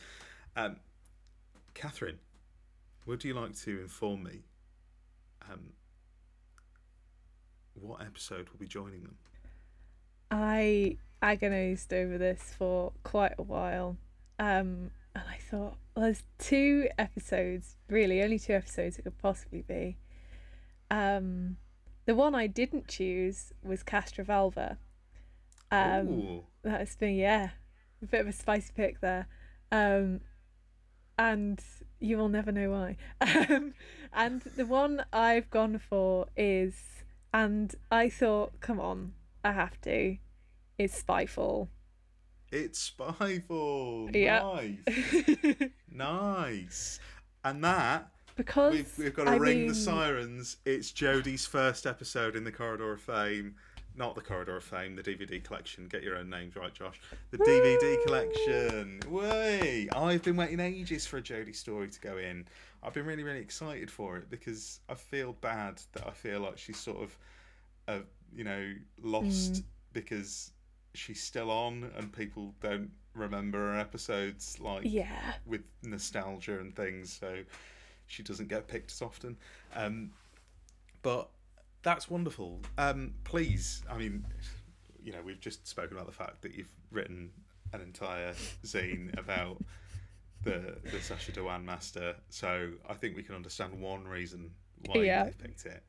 [0.56, 0.76] Um,
[1.74, 2.18] Catherine,
[3.06, 4.40] would you like to inform me
[5.50, 5.72] um,
[7.74, 9.16] what episode will be joining them?
[10.30, 13.96] I agonized over this for quite a while.
[14.38, 19.62] Um, and I thought, well, there's two episodes, really, only two episodes it could possibly
[19.62, 19.96] be.
[20.90, 21.56] Um,
[22.04, 24.76] the one I didn't choose was Castrovalva.
[25.70, 27.50] Um, Ooh, that's been, yeah,
[28.02, 29.26] a bit of a spicy pick there.
[29.70, 30.20] Um,
[31.18, 31.60] and
[32.00, 32.96] you will never know why.
[33.50, 33.74] Um,
[34.12, 36.74] and the one I've gone for is,
[37.32, 40.18] and I thought, come on, I have to,
[40.78, 41.68] is Spyfall.
[42.50, 44.14] it's Spyfall.
[44.14, 44.42] Yeah.
[44.42, 47.00] Nice, nice.
[47.44, 50.56] And that because We've, we've got to I ring mean, the sirens.
[50.64, 53.54] It's Jodie's first episode in the Corridor of Fame.
[53.94, 55.86] Not the Corridor of Fame, the DVD collection.
[55.86, 56.98] Get your own names right, Josh.
[57.30, 59.00] The DVD collection.
[59.10, 59.88] Way!
[59.94, 62.46] I've been waiting ages for a Jodie story to go in.
[62.82, 66.56] I've been really, really excited for it because I feel bad that I feel like
[66.56, 67.18] she's sort of,
[67.86, 67.98] uh,
[68.34, 70.52] you know, lost because
[70.94, 75.34] she's still on and people don't remember her episodes like Yeah.
[75.44, 77.40] with nostalgia and things, so
[78.12, 79.36] she doesn't get picked as often.
[79.74, 80.10] Um,
[81.02, 81.28] but
[81.82, 82.60] that's wonderful.
[82.78, 84.24] Um, please, I mean,
[85.02, 87.30] you know, we've just spoken about the fact that you've written
[87.72, 89.58] an entire zine about
[90.42, 94.50] the the Sacha Dhawan master, so I think we can understand one reason
[94.86, 95.26] why Yeah.
[95.26, 95.82] you picked it.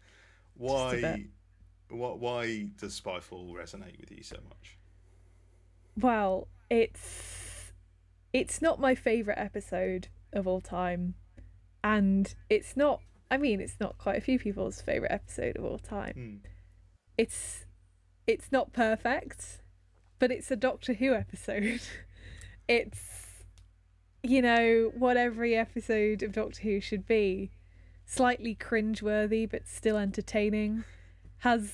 [0.56, 1.26] Why?
[1.90, 2.20] What?
[2.20, 4.78] Why does Spyfall resonate with you so much?
[6.00, 7.72] Well, it's
[8.32, 11.16] it's not my favorite episode of all time,
[11.84, 13.02] and it's not.
[13.30, 16.14] I mean, it's not quite a few people's favorite episode of all time.
[16.14, 16.48] Hmm.
[17.18, 17.66] It's
[18.26, 19.62] it's not perfect,
[20.20, 21.82] but it's a Doctor Who episode.
[22.68, 23.44] it's
[24.22, 27.52] you know what every episode of Doctor Who should be:
[28.06, 30.84] slightly cringeworthy but still entertaining.
[31.40, 31.74] Has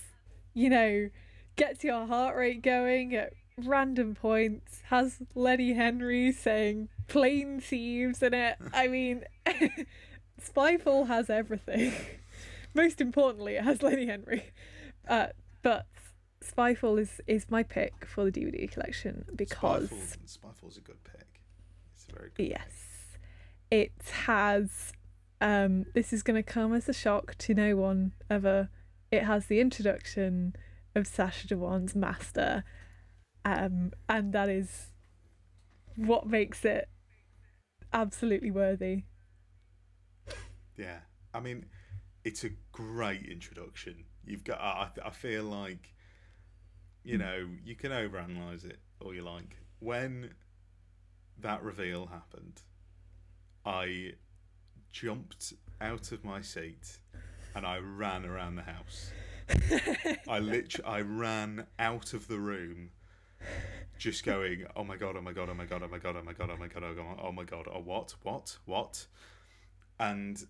[0.53, 1.09] you know
[1.55, 3.33] gets your heart rate going at
[3.65, 4.81] random points.
[4.87, 8.57] Has Lenny Henry saying plain thieves" in it.
[8.73, 9.23] I mean,
[10.41, 11.93] Spyfall has everything.
[12.73, 14.51] Most importantly, it has Lenny Henry.
[15.07, 15.27] Uh,
[15.61, 15.85] but
[16.43, 21.41] Spyfall is is my pick for the DVD collection because Spyfall, Spyfall's a good pick.
[21.93, 22.47] It's a very good.
[22.47, 23.17] yes,
[23.71, 23.91] it
[24.25, 24.93] has.
[25.41, 28.69] Um, this is going to come as a shock to no one ever.
[29.09, 30.53] It has the introduction
[30.95, 32.63] of Sacha Dhawan's master,
[33.45, 34.87] um, and that is
[35.95, 36.87] what makes it
[37.93, 39.03] absolutely worthy.
[40.77, 40.99] Yeah,
[41.33, 41.65] I mean,
[42.23, 44.05] it's a great introduction.
[44.25, 44.59] You've got.
[44.59, 45.93] I, I feel like,
[47.03, 49.57] you know, you can overanalyze it all you like.
[49.79, 50.31] When
[51.39, 52.61] that reveal happened,
[53.65, 54.13] I
[54.91, 56.99] jumped out of my seat
[57.55, 59.11] and I ran around the house.
[60.27, 62.91] I literally, I ran out of the room,
[63.99, 65.15] just going, "Oh my god!
[65.17, 65.49] Oh my god!
[65.49, 65.83] Oh my god!
[65.83, 66.15] Oh my god!
[66.15, 66.49] Oh my god!
[66.49, 66.83] Oh my god!
[66.83, 67.19] Oh my god!
[67.21, 67.67] Oh my god!
[67.71, 68.15] Oh what?
[68.23, 68.57] What?
[68.65, 69.05] What?"
[69.99, 70.43] And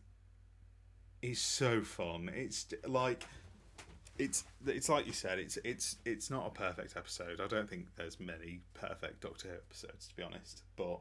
[1.22, 2.30] he's so fun.
[2.34, 3.26] It's like
[4.18, 5.40] it's it's like you said.
[5.40, 7.42] It's it's it's not a perfect episode.
[7.42, 11.00] I don't think there's many perfect Doctor Who episodes to be honest, but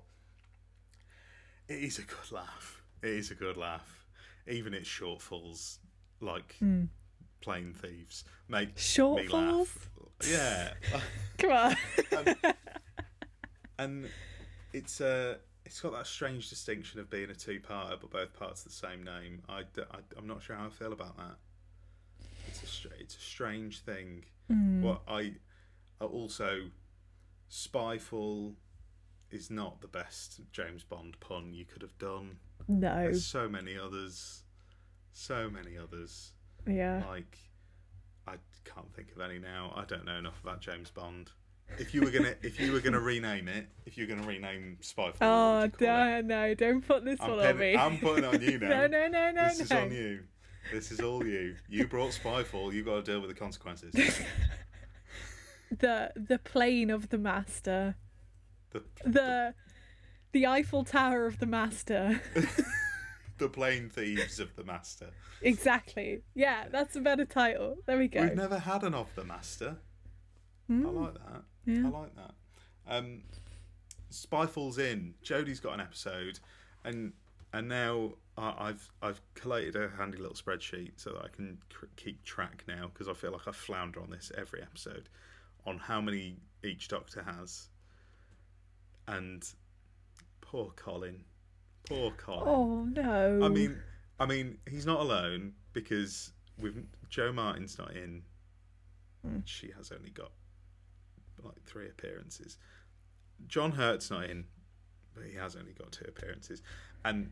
[1.68, 2.82] it is a good laugh.
[3.02, 4.06] It is a good laugh.
[4.46, 5.78] Even its shortfalls,
[6.20, 6.84] like hmm.
[7.40, 9.68] Plain Thieves, make me Shortfalls?
[10.26, 10.72] Yeah,
[11.38, 11.76] Come on.
[13.78, 14.08] and
[14.72, 18.70] it's uh it's got that strange distinction of being a two-parter, but both parts the
[18.70, 19.42] same name.
[19.50, 21.36] I, I, am not sure how I feel about that.
[22.46, 24.24] It's a str- it's a strange thing.
[24.80, 25.34] What I
[26.00, 26.70] I also
[27.50, 28.54] Spyfall
[29.30, 32.38] is not the best James Bond pun you could have done.
[32.66, 32.96] no.
[32.96, 34.42] There's so many others,
[35.12, 36.32] so many others.
[36.66, 37.02] Yeah.
[37.06, 37.38] Like
[38.28, 39.72] I can't think of any now.
[39.76, 41.30] I don't know enough about James Bond.
[41.78, 44.78] If you were gonna, if you were gonna rename it, if you were gonna rename
[44.80, 47.76] Spyfall, Oh, no, no, don't put this I'm, one pen- on me.
[47.76, 48.68] I'm putting it on you now.
[48.68, 49.64] no, no, no, no, no this no.
[49.64, 50.20] is on you.
[50.72, 51.56] This is all you.
[51.68, 52.72] You brought Spyfall.
[52.72, 53.94] You got to deal with the consequences.
[55.70, 57.96] The the plane of the master.
[58.70, 59.54] the The
[60.32, 62.22] the Eiffel Tower of the master.
[63.38, 65.10] the plain thieves of the master.
[65.42, 66.22] exactly.
[66.34, 67.78] Yeah, that's a better title.
[67.86, 68.22] There we go.
[68.22, 69.76] We've never had an of the master.
[70.70, 71.42] I like that.
[71.64, 71.86] Yeah.
[71.86, 72.34] I like that.
[72.86, 73.22] Um,
[74.12, 75.14] Spyfall's in.
[75.24, 76.40] Jodie's got an episode,
[76.84, 77.12] and
[77.52, 81.86] and now I, I've I've collated a handy little spreadsheet so that I can cr-
[81.96, 85.08] keep track now because I feel like I flounder on this every episode
[85.66, 87.68] on how many each Doctor has.
[89.06, 89.42] And
[90.42, 91.24] poor Colin,
[91.86, 92.48] poor Colin.
[92.48, 93.40] Oh no.
[93.44, 93.78] I mean,
[94.18, 96.74] I mean, he's not alone because with
[97.08, 98.22] Jo Martin's not in.
[99.24, 99.38] Hmm.
[99.44, 100.32] She has only got
[101.42, 102.58] like three appearances.
[103.46, 104.44] John Hurt's not in,
[105.14, 106.62] but he has only got two appearances,
[107.04, 107.30] and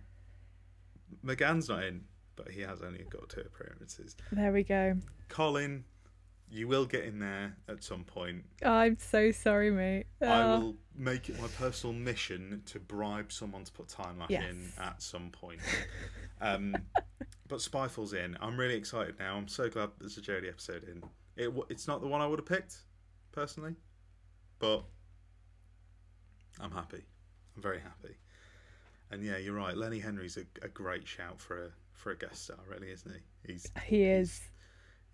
[1.25, 2.05] McGann's not in,
[2.37, 4.17] but he has only got two appearances.
[4.33, 4.97] there we go.
[5.29, 5.85] Colin,
[6.51, 8.45] you will get in there at some point.
[8.65, 10.07] I'm so sorry, mate.
[10.23, 14.45] I Oh, will make it my personal mission to bribe someone to put Timelash Yes.
[14.51, 15.61] in at some point.
[16.41, 16.77] Um,
[17.49, 18.37] but Spyfall's in.
[18.41, 19.37] I'm really excited now.
[19.37, 21.03] I'm so glad there's a Jodie episode in.
[21.37, 22.77] It it's not the one I would have picked
[23.33, 23.75] personally,
[24.59, 24.85] but
[26.61, 27.05] I'm happy.
[27.57, 28.17] I'm very happy.
[29.11, 29.77] And yeah, you're right.
[29.77, 33.53] Lenny Henry's a, a great shout for a for a guest star, really, isn't he?
[33.53, 34.41] He's he is.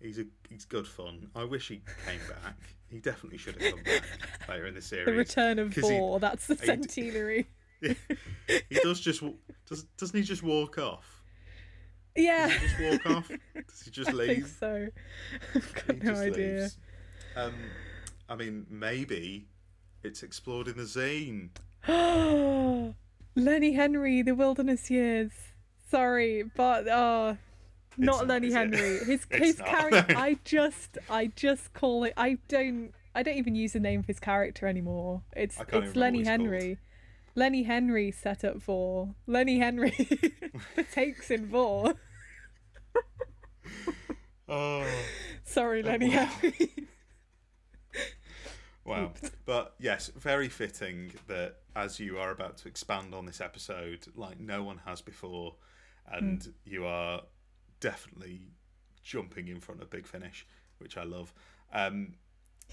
[0.03, 1.29] He's a he's good fun.
[1.35, 2.57] I wish he came back.
[2.87, 4.03] He definitely should have come back
[4.47, 5.05] later in the series.
[5.07, 7.47] The return of he- That's the centenary.
[7.81, 9.23] he does just
[9.67, 11.23] does doesn't he just walk off?
[12.15, 12.47] Yeah.
[12.47, 13.27] Does he just walk off?
[13.67, 14.29] Does he just leave?
[14.29, 14.87] I think so.
[15.55, 16.69] I've got He no idea.
[17.35, 17.53] Um,
[18.29, 19.47] I mean, maybe
[20.03, 21.49] it's explored in the zine.
[23.35, 25.31] Lenny Henry, The Wilderness Years.
[25.89, 27.35] Sorry, but uh
[27.97, 28.57] not not, Lenny is it?
[28.57, 28.97] Henry.
[29.05, 33.73] His his character I just I just call it I don't I don't even use
[33.73, 35.21] the name of his character anymore.
[35.35, 36.39] It's it's Lenny he's called.
[36.39, 36.79] Henry.
[37.35, 39.91] Lenny Henry set up for Lenny Henry
[40.75, 41.95] for takes in Vor.
[44.47, 44.85] Oh,
[45.43, 46.25] Sorry, oh, Lenny wow.
[46.25, 46.69] Henry.
[48.85, 49.11] wow.
[49.45, 54.39] But yes, very fitting that as you are about to expand on this episode like
[54.39, 55.55] no one has before,
[56.11, 56.51] and hmm.
[56.65, 57.21] you are
[57.83, 58.39] definitely
[59.03, 61.33] jumping in front of Big Finish, which I love.
[61.73, 62.13] Um,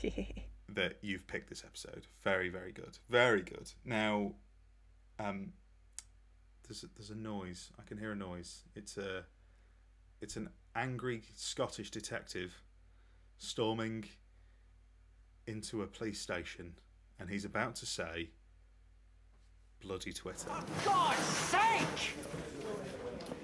[0.02, 2.06] that you've picked this episode.
[2.22, 2.96] Very, very good.
[3.08, 3.72] Very good.
[3.84, 4.34] Now,
[5.18, 5.52] um,
[6.66, 7.70] there's a, there's a noise.
[7.78, 8.62] I can hear a noise.
[8.76, 9.24] It's a
[10.20, 12.62] it's an angry Scottish detective
[13.38, 14.04] storming
[15.48, 16.74] into a police station,
[17.18, 18.30] and he's about to say,
[19.82, 20.50] "Bloody Twitter."
[20.84, 22.14] God's sake!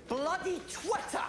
[0.06, 1.24] Bloody Twitter!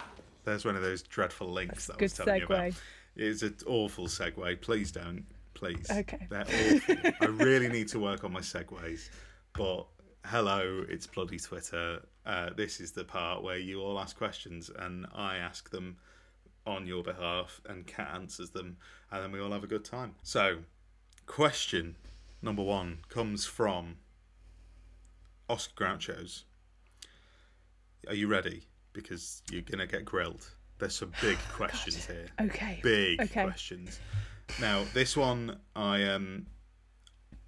[0.47, 2.71] There's one of those dreadful links that I was telling you about.
[3.17, 4.61] It's an awful segue.
[4.61, 5.25] Please don't.
[5.53, 5.85] Please.
[5.91, 6.25] Okay.
[6.29, 6.95] They're awful.
[7.19, 9.09] I really need to work on my segues.
[9.51, 9.87] But
[10.23, 12.01] hello, it's bloody Twitter.
[12.25, 15.97] Uh, this is the part where you all ask questions and I ask them
[16.65, 18.77] on your behalf and Kat answers them
[19.11, 20.15] and then we all have a good time.
[20.23, 20.59] So,
[21.25, 21.97] question
[22.41, 23.97] number one comes from
[25.49, 26.45] Oscar Groucho's.
[28.07, 28.67] Are you ready?
[28.93, 30.47] Because you're going to get grilled.
[30.79, 32.79] There's some big questions here Okay.
[32.83, 33.43] big Okay.
[33.43, 33.99] questions.
[34.59, 36.47] Now, this one, I um,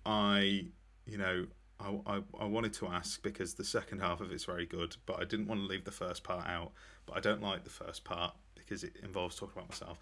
[0.06, 0.66] I
[1.06, 1.46] you know,
[1.80, 5.20] I, I I wanted to ask because the second half of it's very good, but
[5.20, 6.72] I didn't want to leave the first part out.
[7.06, 9.98] But I don't like the first part because it involves talking about myself.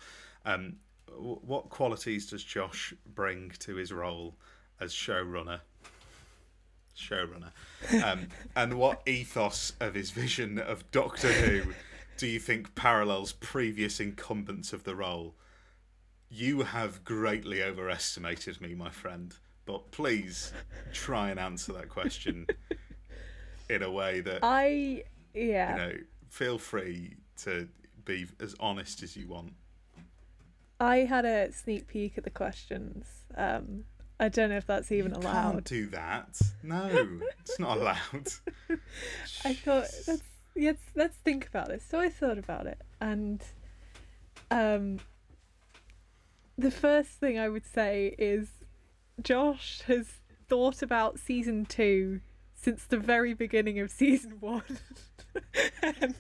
[0.46, 0.78] Um,
[1.16, 4.36] what qualities does Josh bring to his role
[4.80, 5.62] as showrunner?
[6.98, 7.52] Showrunner,
[8.04, 11.74] um, and what ethos of his vision of Doctor Who
[12.18, 15.36] do you think parallels previous incumbents of the role?
[16.30, 19.34] You have greatly overestimated me, my friend,
[19.66, 20.52] but please
[20.94, 22.48] try and answer that question
[23.70, 25.72] in a way that I yeah.
[25.72, 25.98] you know.
[26.30, 27.68] Feel free to
[28.06, 29.54] be as honest as you want.
[30.80, 33.08] I had a sneak peek at the questions.
[33.36, 33.86] Um,
[34.20, 35.52] I don't know if that's even you allowed.
[35.52, 36.40] can't do that.
[36.64, 36.90] No,
[37.40, 38.28] it's not allowed.
[39.46, 40.24] I thought let's
[40.56, 41.84] let's let's think about this.
[41.88, 43.44] So I thought about it, and
[44.50, 44.98] um,
[46.58, 48.50] the first thing I would say is
[49.22, 50.08] Josh has
[50.50, 52.22] thought about season two
[52.56, 54.64] since the very beginning of season one,
[55.84, 56.16] and,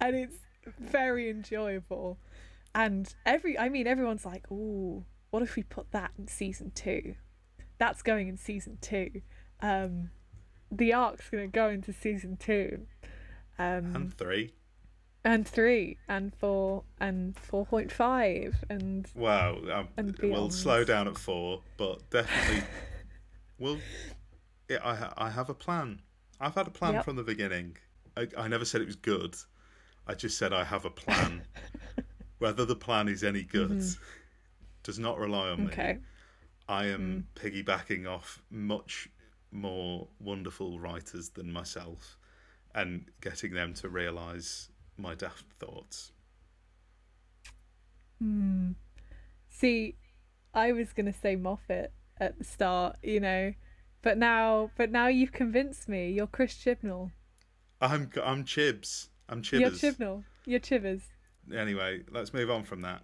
[0.00, 0.36] and it's
[0.78, 2.18] very enjoyable.
[2.74, 7.14] And every, I mean, everyone's like, "Ooh, what if we put that in season two?
[7.78, 9.22] That's going in season two.
[9.60, 10.10] Um,
[10.70, 12.86] the arc's going to go into season two,
[13.58, 14.52] um, and three.
[15.24, 21.08] and three, and four, and four point five, and Wow, um, And we'll slow down
[21.08, 22.64] at four, but definitely
[23.58, 23.78] we'll.
[24.68, 26.02] Yeah, I I have a plan.
[26.40, 27.04] I've had a plan Yep.
[27.04, 27.76] from the beginning.
[28.16, 29.34] I, I never said it was good.
[30.06, 31.42] I just said I have a plan.
[32.38, 33.82] Whether the plan is any good
[34.82, 35.72] does not rely on me.
[35.72, 35.98] Okay,
[36.68, 37.46] I am hmm.
[37.46, 39.08] piggybacking off much
[39.50, 42.18] more wonderful writers than myself
[42.74, 46.12] and getting them to realise my daft thoughts.
[48.18, 48.72] Hmm.
[49.48, 49.94] see,
[50.52, 53.54] I was gonna say Moffat at the start, you know,
[54.02, 56.10] but now, but now you've convinced me.
[56.10, 57.12] You're Chris Chibnall.
[57.80, 59.08] I'm I'm Chibs.
[59.28, 59.60] I'm Chibbers.
[59.60, 60.24] You're Chibnall.
[60.46, 61.02] You're Chivers.
[61.54, 63.02] Anyway, let's move on from that.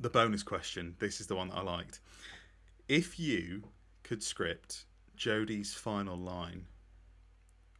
[0.00, 0.94] The bonus question.
[0.98, 2.00] This is the one that I liked.
[2.88, 3.64] If you
[4.02, 4.84] could script
[5.16, 6.66] Jodie's final line,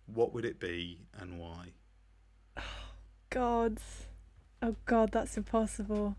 [0.07, 1.73] what would it be and why?
[2.57, 2.63] Oh,
[3.31, 3.79] God,
[4.63, 6.17] oh God, that's impossible.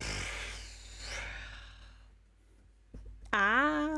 [3.32, 3.96] ah,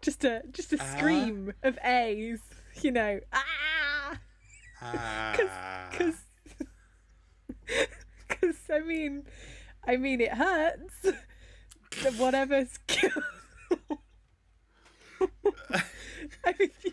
[0.00, 0.96] just a just a Ah.
[0.96, 2.40] scream of A's,
[2.82, 3.20] you know.
[3.32, 4.18] Ah,
[4.82, 5.36] Ah,
[8.40, 9.24] because I mean,
[9.86, 11.06] I mean it hurts.
[12.18, 12.78] Whatever's
[16.44, 16.92] I mean, you,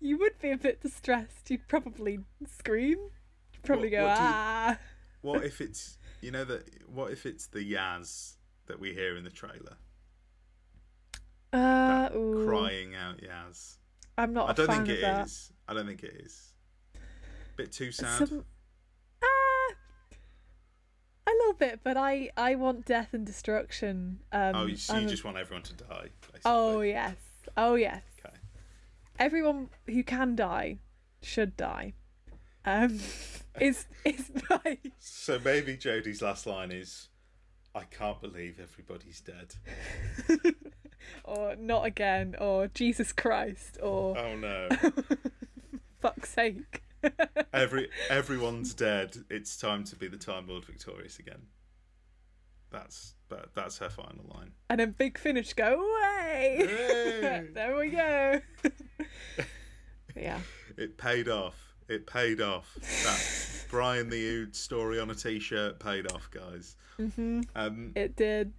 [0.00, 1.50] you would be a bit distressed.
[1.50, 2.18] You'd probably
[2.58, 2.98] scream.
[3.52, 4.78] You'd probably What- go what do you- ah.
[5.22, 6.68] what if it's you know that?
[6.88, 8.36] What if it's the Yaz
[8.66, 9.76] that we hear in the trailer?
[11.52, 13.76] Uh, crying out Yaz.
[14.18, 15.26] I'm not I a don't fan think of it that.
[15.26, 15.52] is.
[15.68, 16.52] I don't think it is.
[17.56, 18.28] Bit too sad.
[18.28, 18.44] Some,
[21.32, 24.20] a little little bit, but I I want death and destruction.
[24.32, 26.40] Um, oh, you, so I'm you a- just want everyone to die, basically.
[26.44, 27.16] oh yes,
[27.56, 28.02] oh yes.
[28.24, 28.36] Okay.
[29.18, 30.78] Everyone who can die
[31.22, 31.94] should die.
[32.64, 33.00] Um,
[33.60, 37.08] is is my So maybe Jodie's last line is,
[37.74, 39.54] "I can't believe everybody's dead."
[41.24, 44.68] or not again or Jesus Christ or Oh no,
[46.00, 46.81] fuck's sake.
[47.52, 49.16] Every everyone's dead.
[49.30, 51.42] It's time to be the Time Lord victorious again.
[52.70, 54.52] That's that, that's her final line.
[54.70, 57.48] and then Big Finish go away.
[57.54, 58.40] There we go.
[60.16, 60.40] yeah.
[60.76, 61.74] It paid off.
[61.88, 62.74] It paid off.
[63.04, 66.76] That Brian the Ood story on a t-shirt paid off, guys.
[66.96, 68.52] hmm Um, It did.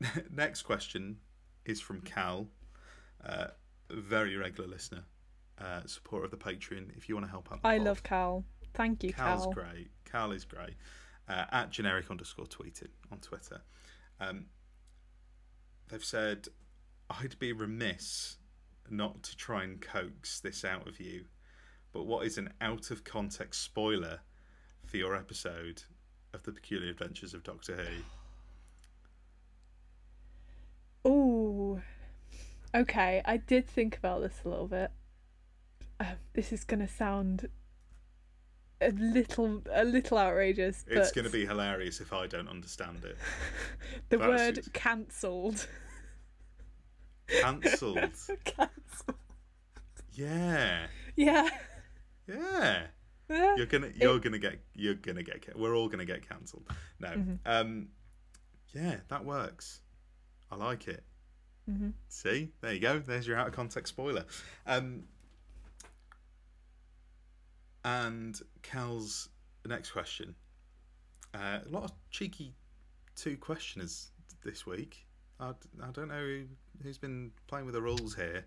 [0.30, 1.18] next question
[1.66, 2.48] is from Cal,
[3.24, 3.48] uh,
[3.90, 5.04] very regular listener,
[5.60, 6.96] uh, supporter of the Patreon.
[6.96, 7.86] If you want to help out, I pod.
[7.86, 8.44] love Cal.
[8.74, 9.52] Thank you, Cal's Cal.
[9.52, 9.88] great.
[10.04, 10.74] Cal is great.
[11.28, 13.60] Uh, at generic underscore tweeted on Twitter.
[14.20, 14.46] Um,
[15.88, 16.48] they've said,
[17.10, 18.36] I'd be remiss
[18.90, 21.26] not to try and coax this out of you,
[21.92, 24.20] but what is an out of context spoiler
[24.86, 25.82] for your episode
[26.32, 28.02] of The Peculiar Adventures of Doctor Who?
[31.04, 31.80] Oh,
[32.74, 34.90] Okay, I did think about this a little bit.
[36.00, 37.48] Um, this is gonna sound
[38.80, 43.04] a little a little outrageous, but It's going to be hilarious if I don't understand
[43.04, 43.16] it.
[44.08, 45.66] the that's word just- cancelled.
[47.26, 47.98] Cancelled.
[48.44, 49.16] Cancelled.
[50.12, 50.86] Yeah.
[51.16, 51.48] Yeah.
[52.26, 52.82] Yeah.
[53.28, 53.56] Yeah.
[53.56, 56.64] You're gonna you're gonna get you're gonna get we're all gonna get cancelled.
[56.98, 57.08] No.
[57.08, 57.34] Mm-hmm.
[57.44, 57.88] Um
[58.72, 59.80] yeah, that works.
[60.50, 61.04] I like it.
[61.68, 61.90] Mm-hmm.
[62.08, 62.50] See?
[62.62, 62.98] There you go.
[63.00, 64.24] There's your out of context spoiler.
[64.66, 65.02] Um
[67.88, 69.28] and Cal's
[69.66, 70.34] next question.
[71.34, 72.54] Uh, a lot of cheeky
[73.16, 74.10] two questioners
[74.44, 75.06] this week.
[75.40, 75.50] I,
[75.82, 76.44] I don't know who,
[76.82, 78.44] who's been playing with the rules here.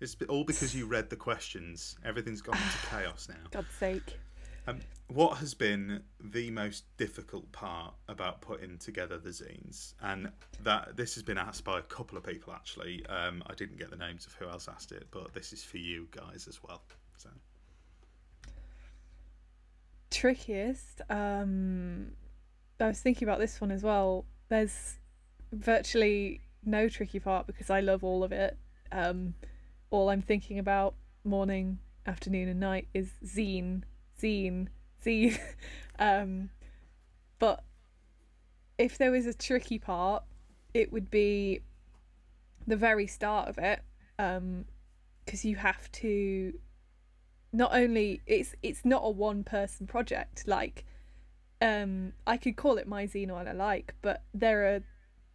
[0.00, 1.96] It's all because you read the questions.
[2.04, 3.48] Everything's gone into chaos now.
[3.50, 4.18] God's sake.
[4.66, 9.94] Um, what has been the most difficult part about putting together the zines?
[10.00, 10.30] And
[10.62, 13.04] that this has been asked by a couple of people actually.
[13.06, 15.78] Um, I didn't get the names of who else asked it, but this is for
[15.78, 16.82] you guys as well.
[17.16, 17.30] So
[20.10, 21.02] Trickiest.
[21.08, 22.12] Um,
[22.80, 24.24] I was thinking about this one as well.
[24.48, 24.98] There's
[25.52, 28.56] virtually no tricky part because I love all of it.
[28.92, 29.34] Um,
[29.90, 30.94] all I'm thinking about
[31.24, 33.82] morning, afternoon, and night is zine,
[34.20, 34.68] zine,
[35.04, 35.38] zine.
[35.98, 36.50] um,
[37.38, 37.62] but
[38.78, 40.24] if there was a tricky part,
[40.74, 41.60] it would be
[42.66, 43.80] the very start of it,
[44.16, 46.52] because you have to
[47.52, 50.84] not only it's it's not a one person project like
[51.60, 54.80] um i could call it my zine all i like but there are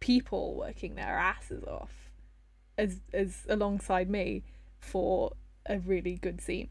[0.00, 2.10] people working their asses off
[2.78, 4.42] as as alongside me
[4.78, 5.32] for
[5.66, 6.68] a really good zine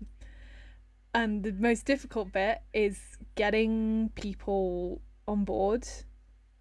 [1.14, 3.00] and the most difficult bit is
[3.36, 5.88] getting people on board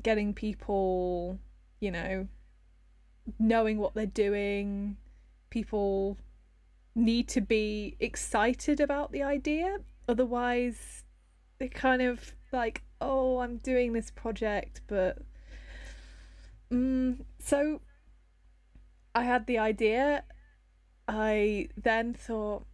[0.03, 1.39] getting people
[1.80, 2.26] you know
[3.39, 4.97] knowing what they're doing
[5.51, 6.18] people
[6.95, 9.78] need to be excited about the idea.
[10.09, 11.05] Otherwise
[11.59, 15.18] they kind of like oh i'm doing this project but
[16.70, 17.80] mm, so
[19.14, 20.24] i had the idea.
[21.07, 22.66] I then thought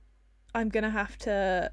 [0.54, 1.72] i'm gonna have to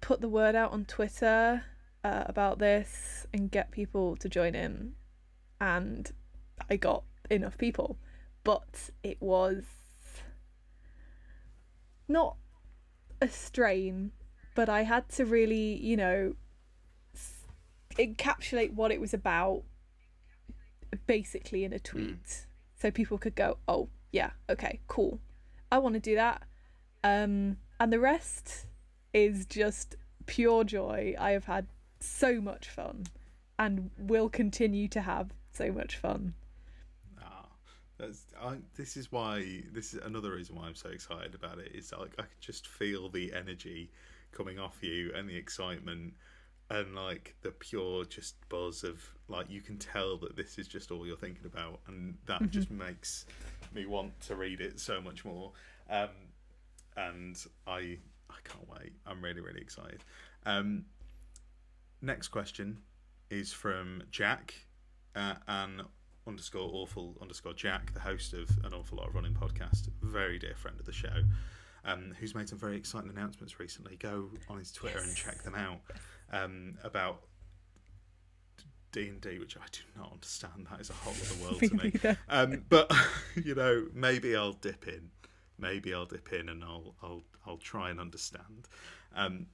[0.00, 1.62] put the word out on twitter
[2.02, 4.94] uh, about this and get people to join in.
[5.60, 6.10] And
[6.70, 7.98] i got enough people
[8.44, 9.64] but it was
[12.08, 12.36] not
[13.20, 14.12] a strain,
[14.54, 16.34] but I had to really, you know,
[17.96, 19.62] encapsulate what it was about
[21.06, 22.46] basically in a tweet.
[22.80, 25.20] So people could go, oh, yeah, okay, cool.
[25.70, 26.42] I want to do that.
[27.02, 28.66] Um, and the rest
[29.12, 29.96] is just
[30.26, 31.14] pure joy.
[31.18, 31.66] I have had
[32.00, 33.04] so much fun
[33.58, 36.34] and will continue to have so much fun.
[37.98, 41.72] That's I, this is why this is another reason why I'm so excited about it.
[41.74, 43.90] Is like I can just feel the energy
[44.32, 46.14] coming off you and the excitement
[46.70, 50.90] and like the pure just buzz of like you can tell that this is just
[50.90, 53.26] all you're thinking about and that just makes
[53.72, 55.52] me want to read it so much more.
[55.88, 56.08] Um,
[56.96, 57.36] and
[57.66, 57.98] I
[58.30, 58.92] I can't wait.
[59.06, 60.02] I'm really really excited.
[60.46, 60.84] Um,
[62.02, 62.78] next question
[63.30, 64.54] is from Jack
[65.14, 65.82] uh, and
[66.26, 70.54] underscore awful underscore Jack, the host of an awful lot of running podcast, very dear
[70.56, 71.22] friend of the show,
[71.84, 73.96] um, who's made some very exciting announcements recently.
[73.96, 75.80] Go on his Twitter and check them out
[76.32, 77.20] um, about
[78.92, 80.66] D and D, which I do not understand.
[80.70, 81.82] That is a whole other world Me to me.
[81.94, 82.18] neither.
[82.28, 82.90] Um, but
[83.44, 85.10] you know, maybe I'll dip in.
[85.58, 88.68] Maybe I'll dip in and I'll I'll I'll try and understand.
[89.14, 89.46] Um,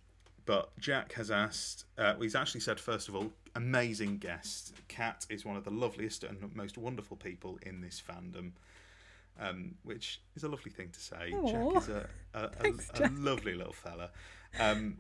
[0.51, 1.85] but Jack has asked.
[1.97, 4.75] Uh, well, he's actually said first of all, amazing guest.
[4.89, 8.51] Kat is one of the loveliest and most wonderful people in this fandom.
[9.39, 11.33] Um, which is a lovely thing to say.
[11.33, 11.47] Aw.
[11.47, 13.13] Jack is a, a, a, Thanks, a Jack.
[13.15, 14.11] lovely little fella.
[14.59, 14.97] Um,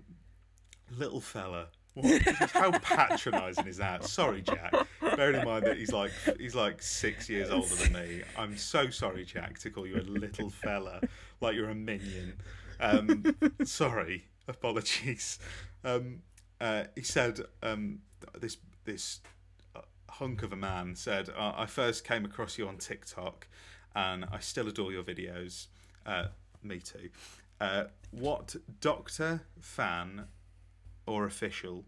[0.96, 1.66] little fella.
[1.94, 2.22] What,
[2.52, 4.04] how patronising is that?
[4.04, 4.72] Sorry, Jack.
[5.16, 8.22] Bearing in mind that he's like he's like six years older than me.
[8.38, 11.00] I'm so sorry, Jack, to call you a little fella,
[11.40, 12.34] like you're a minion.
[12.78, 13.34] Um,
[13.64, 15.38] sorry, apologies.
[15.82, 16.20] Um,
[16.60, 18.00] uh, he said um,
[18.38, 19.20] this this
[19.74, 19.80] uh,
[20.10, 23.48] hunk of a man said I first came across you on TikTok,
[23.96, 25.68] and I still adore your videos.
[26.04, 26.26] Uh,
[26.62, 27.08] me too.
[27.62, 30.26] Uh, what Doctor fan
[31.06, 31.86] or official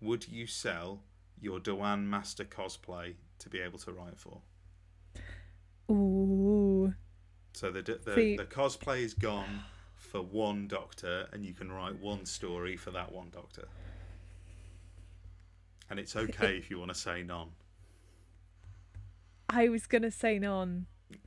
[0.00, 1.02] would you sell
[1.40, 4.40] your Dhawan Master cosplay to be able to write for?
[5.90, 6.94] Ooh.
[7.54, 9.64] So the the, See- the cosplay is gone
[10.02, 13.66] for one Doctor, and you can write one story for that one Doctor.
[15.88, 17.48] And it's okay if you want to say none.
[19.48, 20.86] I was gonna say none,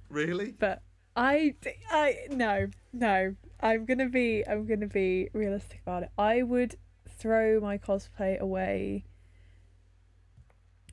[0.10, 0.52] Really?
[0.58, 0.82] but
[1.16, 1.56] I,
[1.92, 3.36] I no, no.
[3.62, 6.10] I'm gonna be, I'm gonna be realistic about it.
[6.18, 6.76] I would
[7.08, 9.06] throw my cosplay away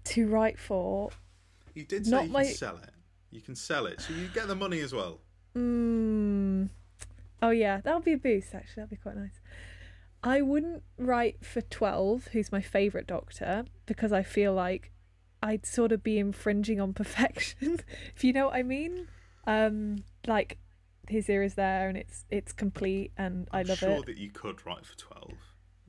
[0.04, 1.10] to write for.
[1.74, 2.90] You did say Not you my- can sell it.
[3.30, 5.18] You can sell it, so you get the money as well.
[5.56, 6.41] Mm,
[7.42, 8.54] oh yeah, that would be a boost.
[8.54, 9.40] Actually, that'd be quite nice.
[10.24, 14.92] I wouldn't write for Twelve, who's my favourite Doctor, because I feel like
[15.42, 17.80] I'd sort of be infringing on perfection,
[18.14, 19.08] if you know what I mean.
[19.46, 20.58] Um, like
[21.08, 23.86] his era's there and it's it's complete, and I love it.
[23.86, 24.06] I'm sure it.
[24.06, 25.32] that you could write for twelve,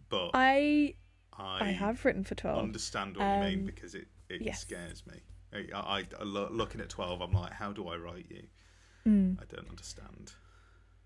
[0.10, 0.96] but I
[1.38, 2.60] I, I have written for Twelve.
[2.60, 4.60] understand what you mean Um, because it, it yes.
[4.62, 5.22] scares me.
[5.54, 8.44] I, I, I looking at twelve, I'm like, how do I write you?
[9.08, 9.38] Mm.
[9.40, 10.34] I don't understand.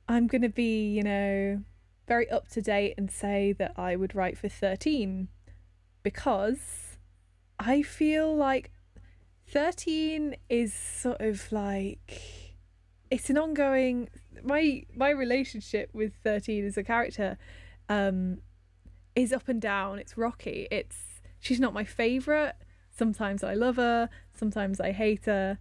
[0.07, 1.63] I'm going to be, you know,
[2.07, 5.27] very up to date and say that I would write for 13
[6.01, 6.97] because
[7.59, 8.71] I feel like
[9.49, 12.45] 13 is sort of like
[13.09, 14.09] it's an ongoing
[14.43, 17.37] my my relationship with 13 as a character
[17.87, 18.39] um
[19.15, 19.97] is up and down.
[19.97, 20.67] It's rocky.
[20.69, 22.55] It's she's not my favorite.
[22.95, 24.09] Sometimes i love her.
[24.33, 25.59] Sometimes i hate her.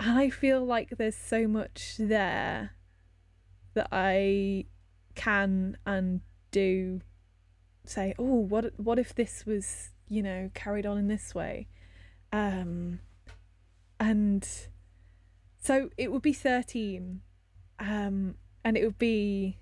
[0.00, 2.72] And i feel like there's so much there
[3.74, 4.66] that I
[5.14, 7.00] can and do
[7.84, 11.68] say, oh, what what if this was, you know, carried on in this way,
[12.32, 13.00] um,
[13.98, 14.48] and
[15.58, 17.22] so it would be thirteen,
[17.78, 19.58] um, and it would be,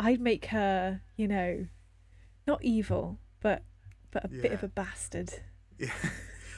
[0.00, 1.66] I'd make her, you know,
[2.46, 3.62] not evil, but
[4.10, 5.30] but a bit of a bastard.
[5.78, 5.90] Yeah.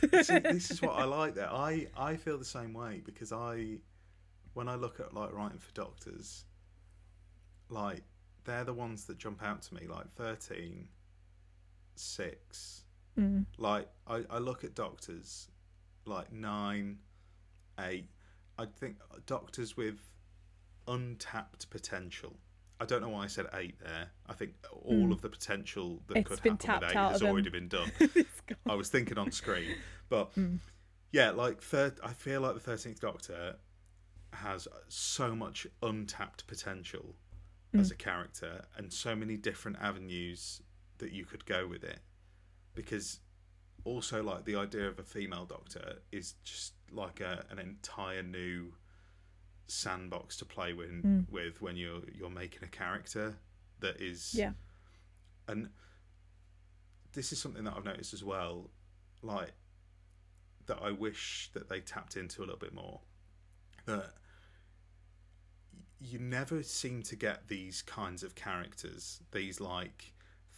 [0.23, 1.53] See, this is what I like there.
[1.53, 3.79] I, I feel the same way because I,
[4.55, 6.45] when I look at like writing for doctors,
[7.69, 8.03] like
[8.45, 10.89] they're the ones that jump out to me, like 13,
[11.97, 12.85] 6.
[13.19, 13.47] Mm.
[13.59, 15.49] Like I, I look at doctors,
[16.05, 16.99] like 9,
[17.81, 18.09] 8.
[18.61, 18.97] I think
[19.27, 19.99] doctors with
[20.87, 22.35] untapped potential.
[22.81, 24.09] I don't know why I said 8 there.
[24.29, 25.13] I think all Mm.
[25.13, 27.29] of the potential that It's could happen with 8 has of them.
[27.31, 27.91] already been done.
[28.67, 29.75] I was thinking on screen,
[30.09, 30.61] but Mm.
[31.13, 33.57] yeah, like third, I feel like the Thirteenth Doctor
[34.33, 37.17] has so much untapped potential
[37.75, 37.81] Mm.
[37.81, 40.63] as a character, and so many different avenues
[40.99, 42.01] that you could go with it.
[42.75, 43.21] Because
[43.85, 48.73] also, like the idea of a female Doctor is just like a, an entire new
[49.67, 51.29] sandbox to play with, Mm.
[51.31, 53.37] with when you're you're making a character
[53.81, 54.53] that is Yeah.
[55.47, 55.69] and
[57.13, 58.71] this is something that I've noticed as well,
[59.23, 59.53] like
[60.67, 63.01] that I wish that they tapped into a little bit more.
[63.87, 64.15] That
[66.01, 70.13] you never seem to get these kinds of characters, these like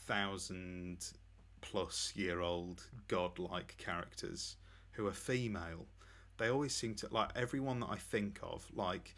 [0.07, 1.13] thousand
[1.61, 4.57] plus year old godlike characters
[4.93, 5.87] who are female.
[6.39, 9.15] They always seem to like everyone that I think of, like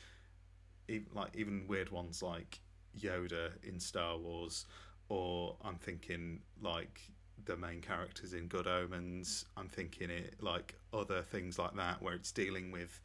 [0.88, 2.60] even, like even weird ones like
[2.98, 4.66] Yoda in Star Wars,
[5.08, 7.00] or I'm thinking like
[7.44, 9.44] the main characters in Good Omens.
[9.56, 13.00] I'm thinking it like other things like that where it's dealing with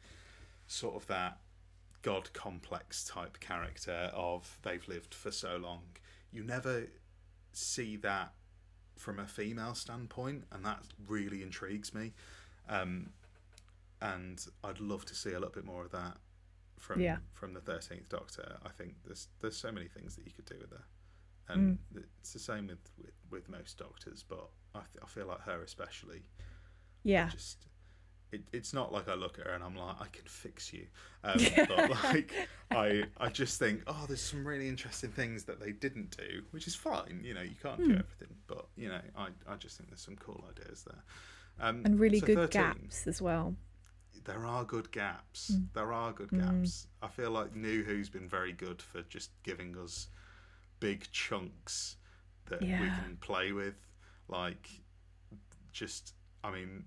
[0.66, 1.38] sort of that
[2.02, 5.82] god complex type character of they've lived for so long.
[6.30, 6.86] You never
[7.52, 8.32] see that
[8.96, 12.12] from a female standpoint, and that really intrigues me.
[12.68, 13.10] Um,
[14.00, 16.18] and I'd love to see a little bit more of that
[16.78, 17.18] from Yeah.
[17.32, 18.58] from the Thirteenth Doctor.
[18.64, 20.84] I think there's there's so many things that you could do with her,
[21.48, 24.22] and it's the same with, with with most doctors.
[24.22, 26.22] But I th- I feel like her especially.
[27.04, 27.28] Yeah.
[27.28, 27.66] just
[28.32, 30.86] it, it's not like I look at her and I'm like I can fix you,
[31.24, 32.32] um, but like
[32.70, 36.66] I I just think oh there's some really interesting things that they didn't do, which
[36.66, 37.20] is fine.
[37.24, 37.88] You know you can't Hmm.
[37.88, 41.02] do everything, but you know I I just think there's some cool ideas there.
[41.60, 43.56] Um, And really so good 13, gaps as well.
[44.24, 45.52] There are good gaps.
[45.52, 45.68] Mm.
[45.72, 46.86] There are good gaps.
[47.02, 50.08] I feel like New Who's been very good for just giving us
[50.80, 51.96] big chunks
[52.46, 53.76] that we can play with.
[54.28, 54.68] Like,
[55.72, 56.14] just,
[56.44, 56.84] I mean,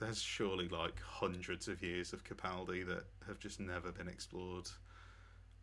[0.00, 4.68] there's surely like hundreds of years of Capaldi that have just never been explored.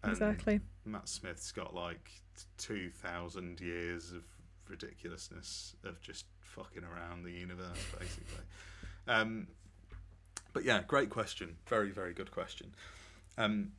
[0.04, 0.62] And Exactly.
[0.86, 2.12] Matt Smith's got like
[2.60, 4.24] 2,000 years of
[4.70, 8.44] ridiculousness of just fucking around the universe, basically.
[9.10, 9.48] Um,
[10.52, 11.56] but yeah, great question.
[11.66, 12.76] Very, very good question.
[13.38, 13.72] Um,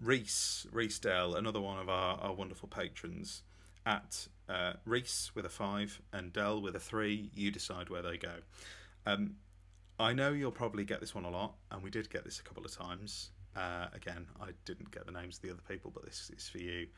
[0.00, 3.42] Reese, Reese Dell, another one of our, our wonderful patrons,
[3.86, 7.30] at uh, Reese with a five and Dell with a three.
[7.34, 8.32] You decide where they go.
[9.06, 9.36] Um,
[10.02, 12.42] I know you'll probably get this one a lot, and we did get this a
[12.42, 13.30] couple of times.
[13.54, 16.58] Uh, again, I didn't get the names of the other people, but this is for
[16.58, 16.88] you.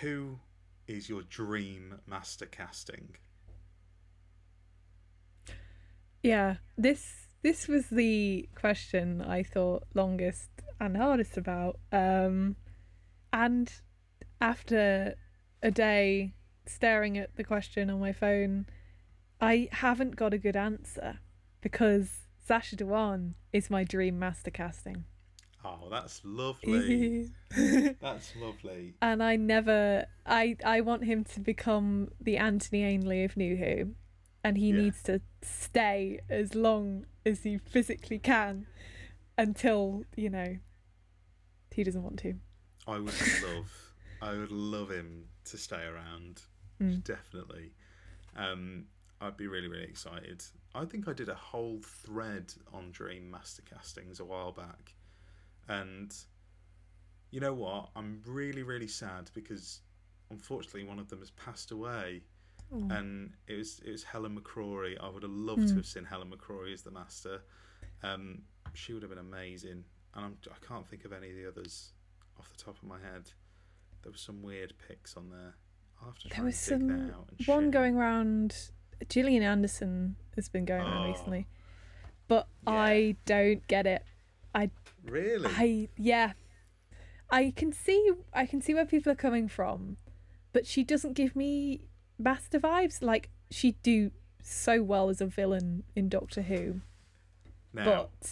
[0.00, 0.38] Who
[0.86, 3.16] is your dream master casting?
[6.22, 6.56] Yeah.
[6.78, 10.50] This this was the question I thought longest
[10.80, 11.78] and hardest about.
[11.90, 12.56] Um
[13.32, 13.72] and
[14.40, 15.14] after
[15.62, 16.34] a day
[16.66, 18.66] staring at the question on my phone,
[19.40, 21.18] I haven't got a good answer
[21.62, 22.10] because
[22.46, 25.04] Sacha Dhawan is my dream master casting.
[25.64, 27.30] Oh, that's lovely.
[28.00, 28.94] that's lovely.
[29.00, 33.94] and I never I I want him to become the Anthony Ainley of New Who
[34.44, 34.76] and he Yeah.
[34.82, 38.66] needs to stay as long as he physically can
[39.38, 40.56] until, you know,
[41.70, 42.34] he doesn't want to.
[42.88, 43.70] I would love,
[44.20, 46.42] I would love him to stay around.
[46.80, 47.04] Mm.
[47.04, 47.72] Definitely.
[48.36, 48.86] Um,
[49.22, 50.42] I'd be really, really excited.
[50.74, 54.94] I think I did a whole thread on Dream Master castings a while back,
[55.68, 56.12] and
[57.30, 57.90] you know what?
[57.96, 59.80] I'm really, really sad because
[60.30, 62.22] unfortunately one of them has passed away,
[62.72, 62.88] Oh.
[62.90, 64.96] and it was it was Helen McCrory.
[65.00, 65.76] I would have loved to Mm.
[65.76, 67.42] have seen Helen McCrory as the Master.
[68.02, 68.42] Um,
[68.74, 71.92] she would have been amazing, and I'm, I can't think of any of the others
[72.38, 73.30] off the top of my head.
[74.02, 75.54] There were some weird picks on there.
[76.00, 77.70] I'll have to try There was and some that out and one share.
[77.70, 78.70] going around
[79.08, 81.06] Gillian Anderson has been going Oh.
[81.06, 81.46] recently.
[82.28, 82.72] But Yeah.
[82.72, 84.04] I don't get it.
[84.54, 84.70] I
[85.04, 85.50] really?
[85.50, 86.32] I yeah.
[87.30, 89.96] I can see I can see where people are coming from,
[90.52, 91.80] but she doesn't give me
[92.18, 93.02] master vibes.
[93.02, 94.10] Like she'd do
[94.42, 96.80] so well as a villain in Doctor Who.
[97.72, 98.30] now But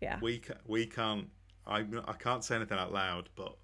[0.00, 0.18] yeah.
[0.22, 1.28] we we can't.
[1.66, 3.56] I I can't say anything out loud, but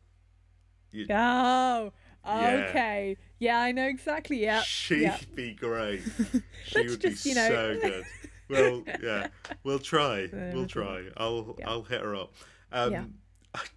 [0.92, 1.92] you, Oh,
[2.26, 2.66] Yeah.
[2.68, 3.16] okay.
[3.38, 4.42] Yeah, I know exactly.
[4.42, 4.62] Yeah.
[4.62, 5.18] she'd yeah.
[5.34, 6.02] be great.
[6.66, 8.04] She would just, be you know- so good.
[8.48, 9.28] Well, yeah,
[9.64, 10.28] we'll try.
[10.54, 11.06] We'll try.
[11.16, 11.68] I'll Yeah.
[11.68, 12.32] I'll hit her up.
[12.72, 13.04] Um, Yeah.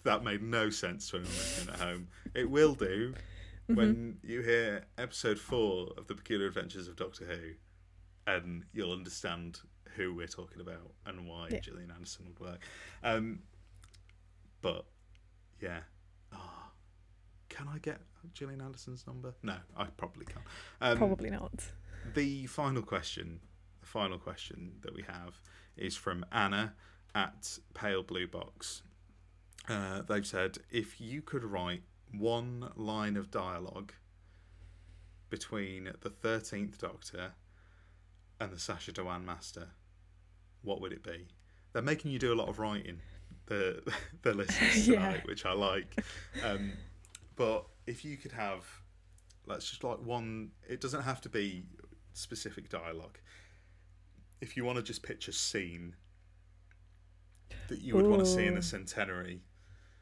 [0.04, 2.08] That made no sense to anyone listening at home.
[2.34, 3.14] It will do
[3.70, 3.76] Mm-hmm.
[3.76, 7.52] when you hear episode four of the Peculiar Adventures of Doctor Who,
[8.26, 9.60] and you'll understand
[9.96, 11.60] who we're talking about and why Yeah.
[11.60, 12.62] Gillian Anderson would work.
[13.04, 13.44] Um,
[14.62, 14.86] but
[15.62, 15.84] yeah, Ah,
[17.50, 18.00] can I get
[18.34, 19.34] Gillian Anderson's number?
[19.44, 20.46] No, I probably can't.
[20.82, 21.52] Um, Probably not.
[22.14, 23.40] the final question,
[23.82, 25.40] the final question that we have
[25.76, 26.74] is from Anna
[27.16, 28.84] at Pale Blue Box.
[29.68, 31.84] Uh, they've said if you could write
[32.18, 33.94] one line of dialogue
[35.30, 37.34] between the Thirteenth Doctor
[38.40, 39.70] and the Sacha Dhawan Master,
[40.62, 41.28] what would it be?
[41.74, 43.00] They're making you do a lot of writing,
[43.46, 43.82] the
[44.24, 44.96] the listeners Yeah.
[44.96, 46.04] tonight, which I like.
[46.44, 46.72] Um,
[47.40, 48.66] but if you could have,
[49.48, 50.52] let's just like one.
[50.68, 51.64] It doesn't have to be
[52.14, 53.18] specific dialogue.
[54.42, 55.96] If you want to just pitch a scene
[57.70, 59.42] that you would want to see in the centenary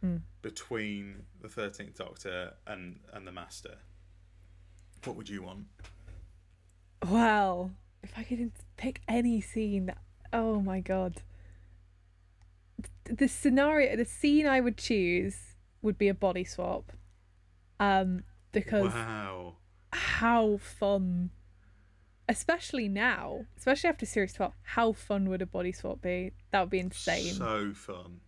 [0.04, 0.22] Mm.
[0.44, 3.78] between the Thirteenth Doctor and and the Master,
[5.04, 5.66] what would you want?
[7.08, 7.72] Well,
[8.04, 9.92] if I could pick any scene,
[10.34, 11.22] oh my god.
[13.06, 16.92] The scenario, the scene I would choose would be a body swap.
[17.80, 19.58] Um, because Wow.
[19.94, 21.30] how fun,
[22.28, 26.34] especially now, especially after series 12, how fun would a body swap be?
[26.52, 27.34] That would be insane.
[27.34, 28.22] So fun.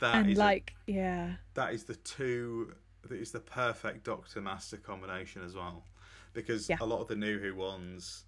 [0.00, 4.40] That and is a- like, yeah, that is the two that is the perfect Doctor
[4.40, 5.84] Master combination as well.
[6.32, 6.78] Because Yeah.
[6.80, 8.24] a lot of the New Who ones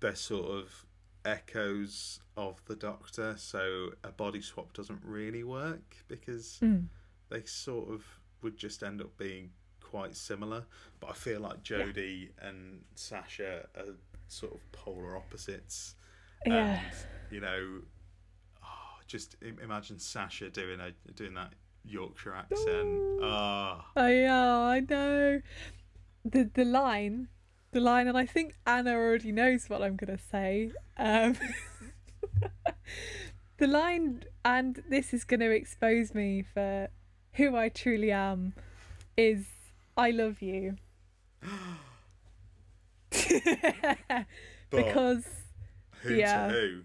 [0.00, 0.86] they're sort of
[1.24, 6.88] echoes of the Doctor, so a body swap doesn't really work because Mm.
[7.28, 10.64] they sort of would just end up being quite similar.
[11.00, 13.94] But I feel like Jodie and Sacha are
[14.28, 15.94] sort of polar opposites.
[16.46, 16.80] Yeah.
[16.80, 16.80] And,
[17.30, 17.80] you know,
[18.62, 21.52] oh, just imagine Sacha doing a doing that
[21.84, 23.20] Yorkshire accent.
[23.22, 25.42] Ah, I know, I know.
[26.24, 27.28] The the line,
[27.72, 30.70] the line, and I think Anna already knows what I'm gonna say.
[30.96, 31.36] Um,
[33.58, 36.88] the line, and this is gonna expose me for
[37.34, 38.54] who I truly am.
[39.16, 39.46] Is
[39.96, 40.76] I love you.
[44.70, 45.24] because
[46.02, 46.48] who yeah.
[46.48, 46.80] to who?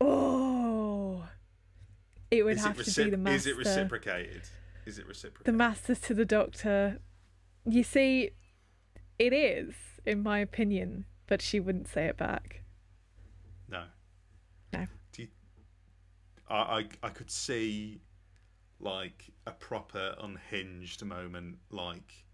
[0.00, 1.24] oh,
[2.30, 3.36] it would Is have it, to be the master.
[3.36, 4.42] is it reciprocated?
[4.84, 5.46] Is it reciprocated?
[5.46, 7.00] the master to the doctor.
[7.68, 8.30] You see,
[9.18, 9.74] it is,
[10.04, 12.62] in my opinion, but she wouldn't say it back.
[13.68, 13.84] No.
[14.72, 14.86] No.
[15.12, 15.28] Do you,
[16.48, 18.00] I, I I could see
[18.80, 22.24] like a proper unhinged moment, like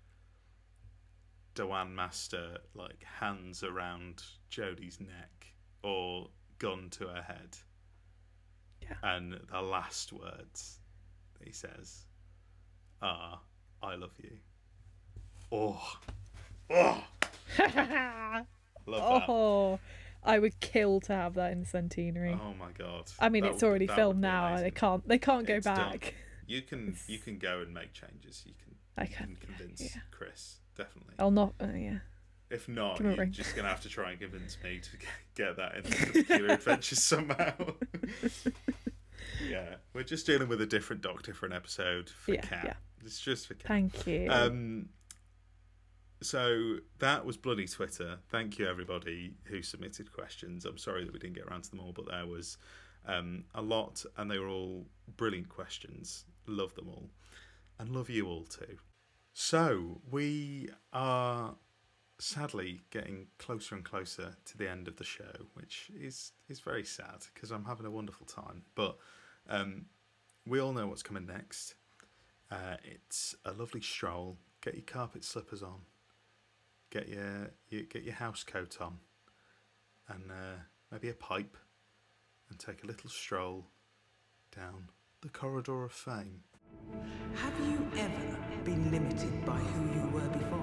[1.54, 5.46] Dhawan Master, like hands around Jodie's neck
[5.82, 6.28] or
[6.58, 7.56] gun to her head.
[8.82, 8.94] Yeah.
[9.02, 10.80] And the last words
[11.44, 12.06] he says
[13.00, 13.40] are,
[13.82, 14.36] "I love you."
[15.50, 15.98] Oh,
[16.70, 17.04] oh,
[17.58, 17.66] love
[18.86, 19.28] that.
[19.28, 19.78] oh,
[20.24, 22.38] I would kill to have that in the centenary.
[22.40, 23.10] Oh my god!
[23.20, 24.56] I mean, That it's already that filmed now.
[24.56, 25.06] They can't.
[25.06, 26.14] They can't go It's back.
[26.46, 28.42] You can you can go and make changes.
[28.46, 30.02] You can I you can, can convince yeah.
[30.10, 31.14] Chris definitely.
[31.18, 31.54] I'll not.
[31.60, 31.98] Uh, yeah.
[32.50, 34.90] If not, give you're just gonna have to try and convince me to
[35.34, 37.54] get that into the Peculiar Adventures somehow.
[39.48, 42.64] yeah, we're just dealing with a different Doctor for an episode for Yeah, Cat.
[42.64, 42.74] yeah.
[43.04, 43.68] It's just for Cat.
[43.68, 44.28] Thank you.
[44.30, 44.88] Um,
[46.20, 48.18] so that was bloody Twitter.
[48.28, 50.64] Thank you everybody who submitted questions.
[50.64, 52.58] I'm sorry that we didn't get around to them all, but there was
[53.06, 54.86] um, a lot, and they were all
[55.16, 56.24] brilliant questions.
[56.46, 57.10] Love them all,
[57.78, 58.78] and love you all too.
[59.32, 61.54] So we are
[62.18, 66.84] sadly getting closer and closer to the end of the show, which is is very
[66.84, 68.62] sad because I'm having a wonderful time.
[68.74, 68.96] But
[69.48, 69.86] um,
[70.46, 71.74] we all know what's coming next.
[72.50, 74.36] Uh, it's a lovely stroll.
[74.60, 75.80] Get your carpet slippers on.
[76.90, 78.98] Get your, your get your house coat on,
[80.08, 81.56] and uh, maybe a pipe,
[82.50, 83.66] and take a little stroll
[84.54, 84.88] down
[85.22, 86.42] the corridor of fame.
[87.36, 90.58] Have you ever been limited by who you were before?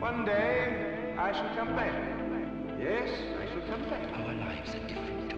[0.00, 1.94] One day I shall come back.
[2.80, 3.08] Yes,
[3.40, 4.02] I shall come back.
[4.18, 5.36] Our lives are different to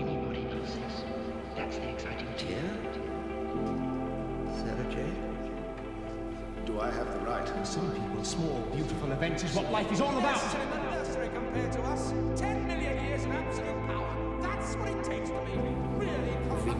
[0.00, 1.04] anybody else's.
[1.56, 2.94] That's the exciting bit.
[4.54, 5.36] Sarah Jane?
[6.66, 7.66] Do I have the right?
[7.66, 10.40] Some people, small, beautiful events is what life is all about.
[10.54, 12.12] an anniversary compared to us.
[12.36, 13.85] Ten million years in absolute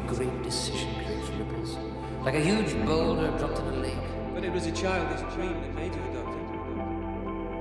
[0.07, 1.76] great decision creates ripples.
[2.22, 3.98] Like a huge boulder dropped in a lake.
[4.34, 6.40] But it was a childish dream that made you a doctor.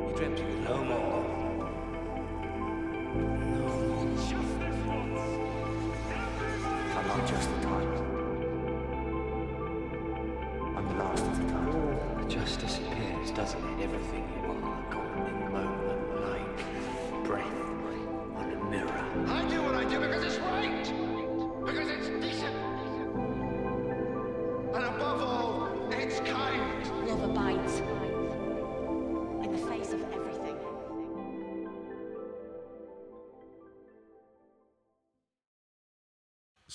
[0.10, 0.86] You dreamt you could No help.
[0.88, 1.26] more.
[6.96, 8.06] I'm not just the title.
[10.76, 12.20] I'm the last of the title.
[12.22, 13.84] It just disappears, doesn't it?
[13.84, 17.65] Everything you are gone in a moment, like breath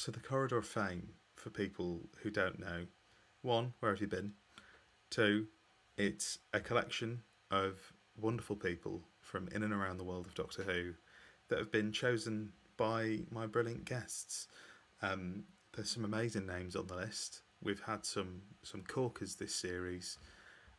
[0.00, 2.86] So the corridor of fame for people who don't know,
[3.42, 4.32] one, where have you been?
[5.10, 5.48] Two,
[5.98, 7.20] it's a collection
[7.50, 10.94] of wonderful people from in and around the world of Doctor Who
[11.48, 14.48] that have been chosen by my brilliant guests.
[15.02, 15.44] Um,
[15.76, 17.42] there's some amazing names on the list.
[17.62, 20.16] We've had some some corkers this series,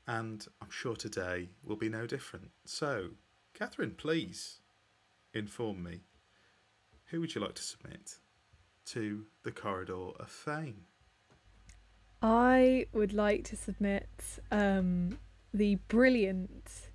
[0.08, 2.50] and I'm sure today will be no different.
[2.66, 3.12] So,
[3.54, 4.62] Catherine, please
[5.32, 6.06] inform me.
[7.12, 8.16] Who would you like to submit
[8.94, 10.86] to the corridor of fame?
[12.22, 14.08] I would like to submit
[14.52, 15.18] um,
[15.54, 16.90] the brilliant,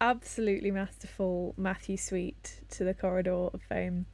[0.00, 4.06] absolutely masterful Matthew Sweet to the corridor of fame.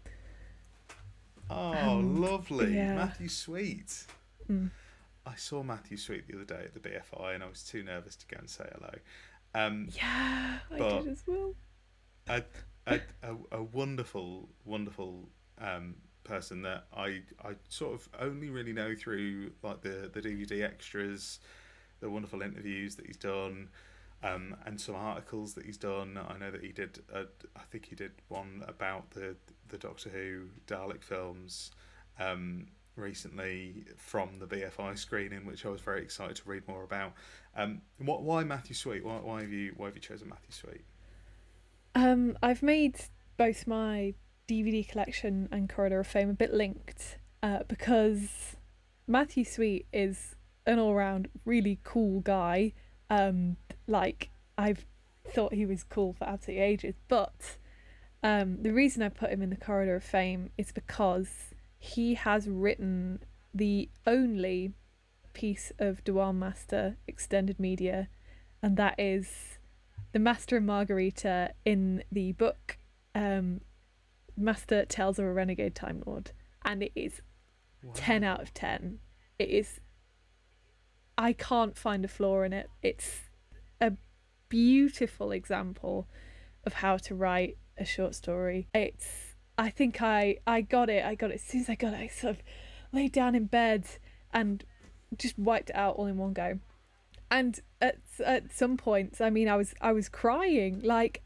[1.49, 2.75] Oh, lovely.
[2.77, 2.95] yeah.
[2.95, 4.07] Matthew Sweet.
[4.49, 4.71] Mm.
[5.27, 8.15] I saw Matthew Sweet the other day at the BFI and I was too nervous
[8.17, 8.95] to go and say hello.
[9.55, 11.55] Um, Yeah, I did as well.
[12.29, 12.43] a,
[12.87, 15.29] a, a, a wonderful, wonderful
[15.59, 20.63] um, person that I I sort of only really know through like the the DVD
[20.65, 21.41] extras,
[22.01, 23.69] the wonderful interviews that he's done,
[24.23, 26.19] um, and some articles that he's done.
[26.29, 27.01] I know that he did.
[27.13, 29.37] A, I think he did one about the
[29.69, 31.71] the Doctor Who Dalek films.
[32.19, 32.67] Um,
[32.97, 37.15] recently from the BFI screening, which I was very excited to read more about.
[37.57, 39.05] Um, what, why Matthew Sweet?
[39.05, 40.85] Why, why have you why have you chosen Matthew Sweet?
[41.95, 42.97] Um, I've made
[43.37, 44.15] both my
[44.51, 48.57] DVD collection and Corridor of Fame a bit linked uh, because
[49.07, 50.35] Matthew Sweet is
[50.67, 52.73] an all round really cool guy.
[53.09, 54.87] Um, like, I've
[55.33, 57.59] thought he was cool for absolutely ages, but
[58.25, 62.49] um, the reason I put him in the Corridor of Fame is because he has
[62.49, 63.21] written
[63.55, 64.73] the only
[65.33, 68.09] piece of Dhawan Master extended media,
[68.63, 69.59] and that is
[70.13, 72.79] the Master and Margarita in the book
[73.15, 73.61] um,
[74.37, 76.33] Master Tales of a Renegade Time Lord,
[76.65, 77.23] and it is
[77.95, 78.99] ten out of ten.
[79.39, 79.81] It is.
[81.17, 82.69] I can't find a flaw in it.
[82.83, 83.31] It's
[83.81, 83.93] a
[84.49, 86.09] beautiful example
[86.65, 88.69] of how to write a short story.
[88.75, 89.35] It's.
[89.59, 91.05] I think I I got it.
[91.05, 92.01] I got it as soon as I got it.
[92.01, 92.43] I sort of
[92.93, 93.87] laid down in bed
[94.33, 94.65] and
[95.17, 96.59] just wiped it out all in one go.
[97.31, 101.23] And at at some points, I mean, I was I was crying like,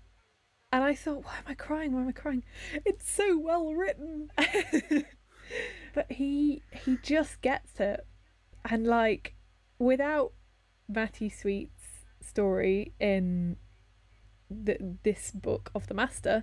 [0.74, 1.92] and I thought, why am I crying?
[1.92, 2.42] Why am I crying?
[2.84, 4.32] It's so well written.
[5.94, 8.04] but he he just gets it,
[8.68, 9.36] and like,
[9.78, 10.32] without
[10.88, 13.56] Matthew Sweet's story in
[14.50, 16.42] the, this book of the Master,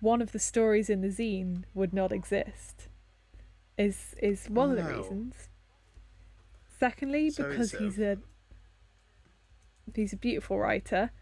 [0.00, 2.88] one of the stories in the zine would not exist.
[3.78, 5.48] Is is one of the reasons.
[6.80, 8.18] Secondly, So because he's a
[9.94, 11.12] he's a beautiful writer.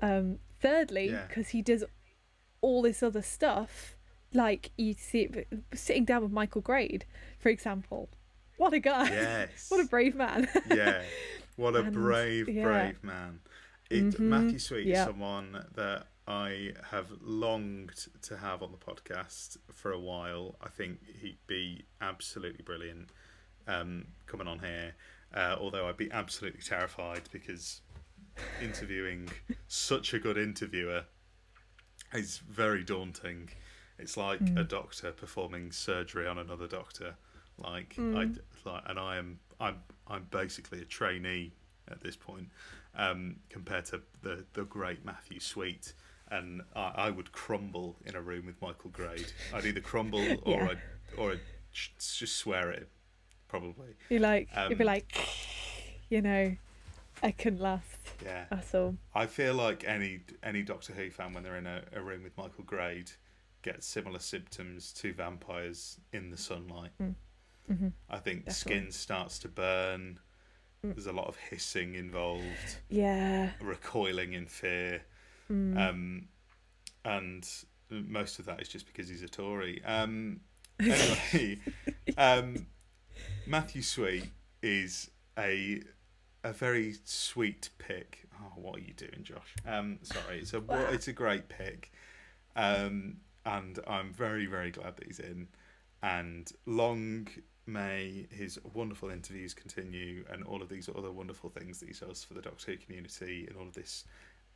[0.00, 1.26] Um, thirdly, Yeah.
[1.28, 1.84] because he does
[2.60, 3.96] all this other stuff,
[4.32, 7.04] like you see it sitting down with Michael Grade,
[7.38, 8.08] for example.
[8.56, 9.08] What a guy!
[9.10, 9.66] Yes.
[9.70, 10.48] what a brave man!
[10.70, 11.02] yeah,
[11.56, 12.64] what a And, brave, yeah.
[12.64, 13.40] brave man.
[13.90, 15.02] It, Mhm, Matthew Sweet yeah.
[15.02, 20.56] is someone that I have longed to have on the podcast for a while.
[20.60, 23.10] I think he'd be absolutely brilliant
[23.68, 24.96] um, coming on here.
[25.32, 27.80] Uh, although I'd be absolutely terrified because
[28.62, 29.28] interviewing
[29.68, 31.04] such a good interviewer
[32.12, 33.50] is very daunting.
[33.98, 34.68] It's like a Mm.
[34.68, 37.16] doctor performing surgery on another doctor.
[37.58, 38.16] Like Mm.
[38.16, 41.52] I like, and I am I'm I'm basically a trainee
[41.88, 42.50] at this point
[42.94, 45.94] um, compared to the the great Matthew Sweet.
[46.28, 49.32] And I, I would crumble in a room with Michael Grade.
[49.54, 50.68] I'd either crumble or Yeah.
[50.70, 50.82] I'd
[51.16, 51.40] or I'd
[51.72, 52.86] just swear at him,
[53.48, 53.94] probably.
[54.10, 55.16] you like you'd be Um, like,
[56.10, 56.56] you know,
[57.22, 57.98] I couldn't last.
[58.22, 58.44] Yeah.
[58.50, 58.96] That's all.
[59.14, 62.36] I feel like any any Doctor Who fan when they're in a, a room with
[62.36, 63.10] Michael Grade
[63.62, 66.92] gets similar symptoms to vampires in the sunlight.
[67.00, 67.92] Mhm.
[68.08, 68.52] I think Definitely.
[68.52, 70.20] skin starts to burn.
[70.84, 70.94] Mm.
[70.94, 73.52] There's a lot of hissing involved, Yeah.
[73.60, 75.02] recoiling in fear,
[75.50, 75.76] Mm.
[75.78, 76.28] um,
[77.04, 77.48] and
[77.90, 79.82] most of that is just because he's a Tory.
[79.84, 80.40] Um,
[80.78, 81.58] anyway,
[82.18, 82.66] um,
[83.46, 84.30] Matthew Sweet
[84.62, 85.82] is a
[86.44, 88.26] a very sweet pick.
[88.40, 89.54] Oh, what are you doing, Josh?
[89.66, 90.62] Um, sorry, it's a
[90.92, 91.92] it's a great pick,
[92.54, 95.48] um, and I'm very very glad that he's in.
[96.02, 97.28] And long
[97.66, 102.22] may his wonderful interviews continue, and all of these other wonderful things that he does
[102.22, 104.04] for the Doctor Who community, and all of this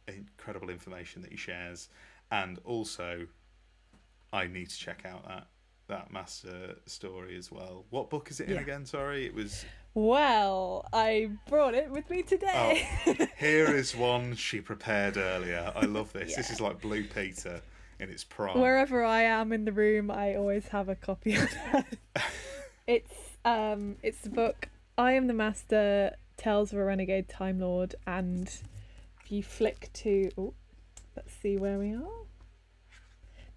[0.08, 1.88] incredible information that he shares.
[2.30, 3.26] And also,
[4.32, 5.46] I need to check out that
[5.88, 7.84] that master story as well.
[7.90, 8.60] What book is it in Yeah.
[8.60, 8.86] again?
[8.86, 9.64] Sorry, it was.
[9.94, 12.88] Well, I brought it with me today.
[13.06, 15.72] Oh, here is one she prepared earlier.
[15.74, 16.36] I love this.
[16.36, 17.60] This is like Blue Peter
[17.98, 18.60] in its prime.
[18.60, 21.86] Wherever I am in the room, I always have a copy of that.
[22.86, 23.14] it's
[23.44, 28.46] um, it's the book "I Am the Master: Tales of a Renegade Time Lord," and
[29.22, 30.54] if you flick to, oh,
[31.16, 32.26] let's see where we are.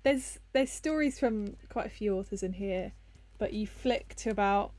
[0.03, 2.91] There's there's stories from quite a few authors in here,
[3.37, 4.71] but you flick to about,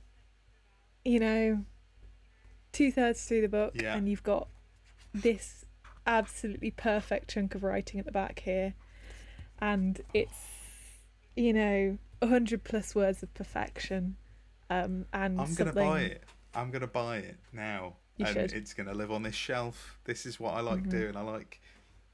[1.05, 1.65] you know,
[2.73, 3.97] two thirds through the book, Yeah.
[3.97, 4.49] and you've got
[5.13, 5.65] this
[6.07, 8.75] absolutely perfect chunk of writing at the back here
[9.59, 10.37] and it's
[11.35, 14.15] you know a hundred plus words of perfection
[14.69, 16.25] um and I'm something gonna buy it.
[16.55, 18.53] I'm gonna buy it now, You and should.
[18.53, 19.99] it's gonna live on this shelf.
[20.05, 20.91] This is what I like Mhm.
[20.91, 21.17] doing.
[21.17, 21.61] I like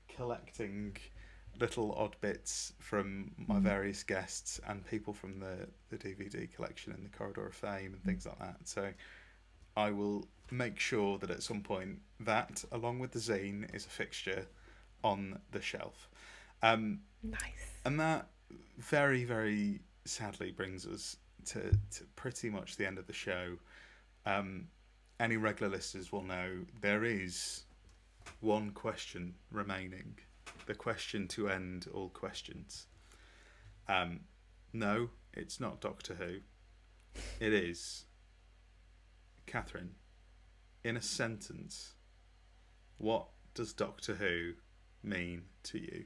[0.08, 0.96] collecting
[1.60, 3.62] little odd bits from my Mhm.
[3.62, 8.02] various guests and people from the the DVD collection in the Corridor of Fame and
[8.02, 8.66] things like that.
[8.66, 8.92] So
[9.76, 13.90] I will make sure that at some point that, along with the zine, is a
[13.90, 14.46] fixture
[15.04, 16.08] on the shelf.
[16.62, 17.78] Um, nice.
[17.84, 18.28] and that
[18.78, 23.58] very, very sadly brings us to, to pretty much the end of the show.
[24.26, 24.68] Um,
[25.18, 27.64] any regular listeners will know there is
[28.40, 30.18] one question remaining.
[30.70, 32.86] The question to end all questions.
[33.88, 34.20] Um,
[34.72, 36.36] no, it's not Doctor Who.
[37.44, 38.04] It is
[39.46, 39.96] Catherine.
[40.84, 41.94] In a sentence,
[42.98, 44.52] what does Doctor Who
[45.02, 46.04] mean to you?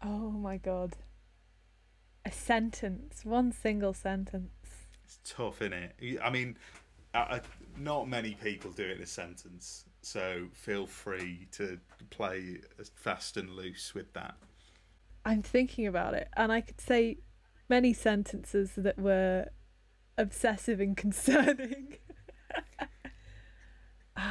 [0.00, 0.96] Oh my god.
[2.24, 4.54] A sentence, one single sentence.
[5.04, 6.18] It's tough, isn't it?
[6.24, 6.56] I mean,
[7.76, 11.78] not many people do it in a sentence, so feel free to
[12.10, 12.58] play
[12.94, 14.34] fast and loose with that.
[15.24, 17.18] I'm thinking about it, and I could say
[17.68, 19.46] many sentences that were
[20.16, 21.98] obsessive and concerning.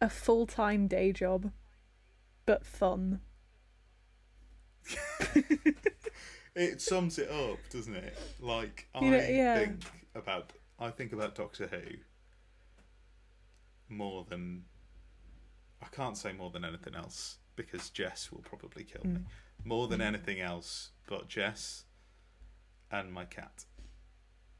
[0.00, 1.50] A full time day job,
[2.44, 3.20] but fun.
[6.54, 8.18] it sums it up, doesn't it?
[8.38, 9.58] Like I You know, yeah.
[9.60, 9.80] think
[10.14, 11.96] about I think about Doctor Who
[13.88, 14.64] more than
[15.82, 19.18] I can't say more than anything else because Jess will probably kill me.
[19.20, 19.24] Mm.
[19.64, 20.06] More than Mm.
[20.06, 21.84] anything else but Jess
[22.90, 23.64] and my cat.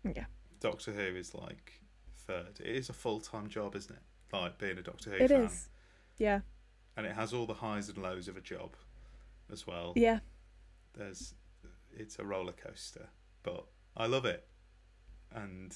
[0.05, 0.27] Yeah.
[0.61, 1.81] Doctor Who is like
[2.27, 2.61] third.
[2.61, 4.03] It is a full time job, isn't it?
[4.33, 5.45] Like being a Doctor Who It fan.
[5.45, 5.69] is.
[6.19, 6.41] Yeah.
[6.97, 8.77] And it has all the highs and lows of a job
[9.51, 9.93] as well.
[9.97, 10.21] Yeah.
[10.95, 11.35] There's
[11.97, 13.09] it's a roller coaster,
[13.43, 13.67] but
[13.97, 14.47] I love it.
[15.33, 15.75] And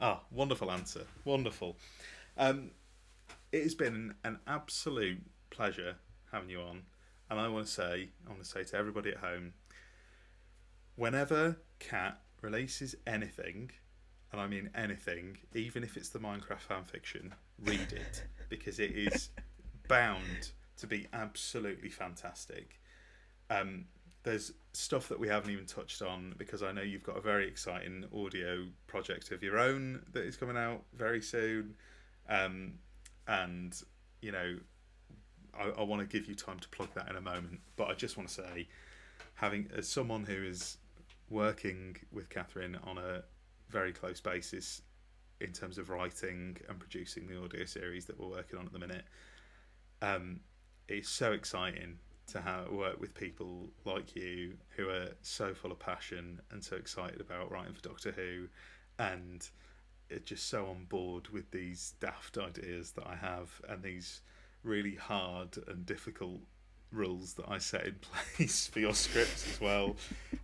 [0.00, 1.06] ah, wonderful answer.
[1.24, 1.76] Wonderful.
[2.36, 2.70] Um
[3.52, 5.96] it has been an absolute pleasure
[6.32, 6.82] having you on.
[7.30, 9.52] And I want to say, I want to say to everybody at home,
[10.96, 13.70] whenever Cat releases anything,
[14.32, 18.90] and I mean anything, even if it's the Minecraft fan fiction, read it because it
[18.90, 19.30] is
[19.88, 22.80] bound to be absolutely fantastic.
[23.50, 23.84] Um,
[24.24, 27.46] there's stuff that we haven't even touched on because I know you've got a very
[27.46, 31.76] exciting audio project of your own that is coming out very soon,
[32.28, 32.74] um,
[33.26, 33.80] and
[34.20, 34.56] you know
[35.58, 37.60] I, I want to give you time to plug that in a moment.
[37.76, 38.68] But I just want to say,
[39.34, 40.78] having as someone who is
[41.30, 43.22] working with Catherine on a
[43.70, 44.82] very close basis
[45.40, 48.78] in terms of writing and producing the audio series that we're working on at the
[48.78, 49.04] minute,
[50.02, 50.40] um,
[50.88, 55.78] it's so exciting to have work with people like you who are so full of
[55.78, 58.48] passion and so excited about writing for Doctor Who,
[58.98, 59.46] and
[60.24, 64.20] just so on board with these daft ideas that I have and these
[64.62, 66.40] really hard and difficult
[66.94, 67.96] rules that I set in
[68.36, 69.96] place for your scripts as well.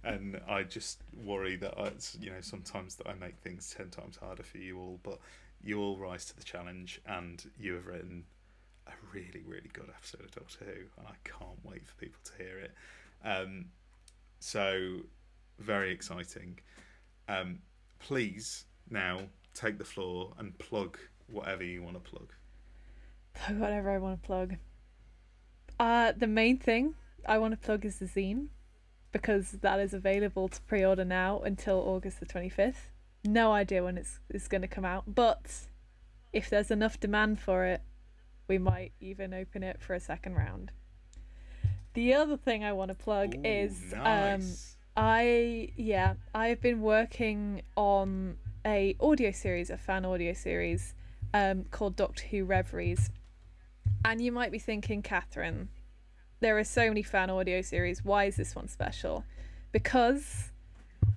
[0.05, 4.17] And I just worry that I, you know sometimes that I make things ten times
[4.17, 5.19] harder for you all, but
[5.63, 8.25] you all rise to the challenge, and you have written
[8.87, 12.43] a really really good episode of Doctor Who, and I can't wait for people to
[12.43, 12.73] hear it.
[13.25, 13.67] Um,
[14.41, 15.01] so
[15.59, 16.59] very exciting.
[17.29, 17.59] Um,
[17.99, 19.21] please now
[19.55, 22.33] take the floor and plug whatever you want to plug.
[23.35, 24.57] Plug whatever I want to plug.
[25.79, 26.95] Uh, the main thing
[27.27, 28.49] I want to plug is the zine
[29.13, 32.91] because that is available to pre-order now until August the 25th.
[33.25, 35.67] No idea when it's it's going to come out, but
[36.33, 37.83] if there's enough demand for it,
[38.49, 40.71] we might even open it for a second round.
[41.95, 44.43] The other thing I want to plug Ooh, is um.
[44.97, 50.95] I yeah, I've been working on a audio series, a fan audio series
[51.33, 53.11] um called Doctor Who Reveries.
[54.05, 55.69] And you might be thinking, Catherine,
[56.41, 58.05] there are so many fan audio series.
[58.05, 59.25] Why is this one special?
[59.73, 60.51] Because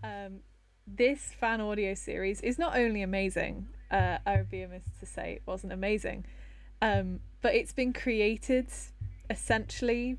[0.03, 0.40] um,
[0.86, 5.34] this fan audio series is not only amazing, uh, I would be amiss to say
[5.34, 6.26] it wasn't amazing,
[6.82, 8.68] um, but it's been created
[9.30, 10.18] essentially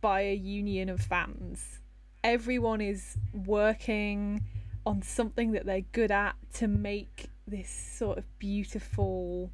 [0.00, 1.78] by a union of fans.
[2.24, 4.42] Everyone is working
[4.86, 9.50] on something that they're good at to make this sort of beautiful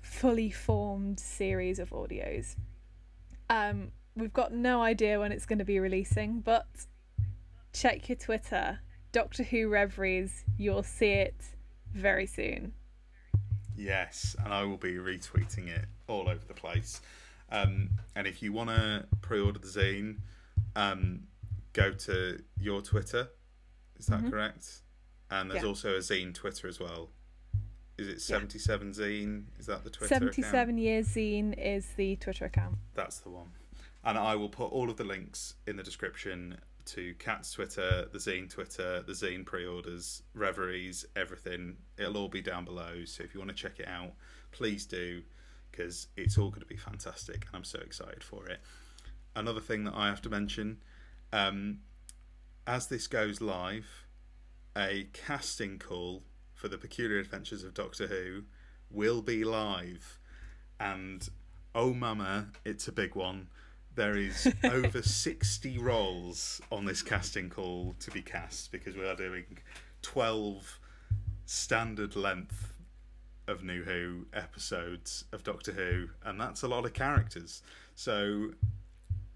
[0.00, 2.56] fully formed series of audios.
[3.50, 6.66] Um, we've got no idea when it's going to be releasing, but
[7.72, 8.80] check your Twitter,
[9.12, 10.44] Doctor Who Reveries.
[10.56, 11.36] You'll see it
[11.92, 12.72] very soon.
[13.76, 17.00] Yes, and I will be retweeting it all over the place.
[17.50, 20.16] Um, and if you want to pre-order the zine,
[20.74, 21.24] um,
[21.72, 23.28] go to your Twitter.
[23.98, 24.30] Is that Mhm.
[24.30, 24.82] correct?
[25.30, 25.68] And there's Yeah.
[25.68, 27.10] also a zine Twitter as well.
[27.98, 29.46] Is it 77 zine?
[29.58, 30.78] Is that the Twitter 77 account?
[30.78, 32.76] Years Zine is the Twitter account.
[32.94, 33.52] That's the one.
[34.04, 38.18] And I will put all of the links in the description to Cat's Twitter, the
[38.18, 41.78] Zine Twitter, the Zine pre-orders, reveries, everything.
[41.96, 43.04] It'll all be down below.
[43.06, 44.14] So if you want to check it out,
[44.52, 45.24] please do,
[45.72, 48.60] because it's all going to be fantastic, and I'm so excited for it.
[49.34, 50.82] Another thing that I have to mention,
[51.32, 51.80] um,
[52.66, 54.06] as this goes live,
[54.76, 56.24] a casting call
[56.54, 58.42] for the Peculiar Adventures of Doctor Who
[58.90, 60.18] will be live,
[60.80, 61.28] and
[61.74, 63.48] oh mama, it's a big one.
[63.94, 69.16] There is over 60 roles on this casting call to be cast because we are
[69.16, 69.58] doing
[70.02, 70.80] 12
[71.46, 72.72] standard length
[73.46, 77.62] of New Who episodes of Doctor Who, and that's a lot of characters.
[77.94, 78.50] So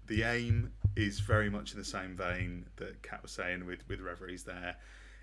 [0.07, 4.01] the aim is very much in the same vein that Kat was saying with with
[4.01, 4.43] Reveries.
[4.43, 4.75] There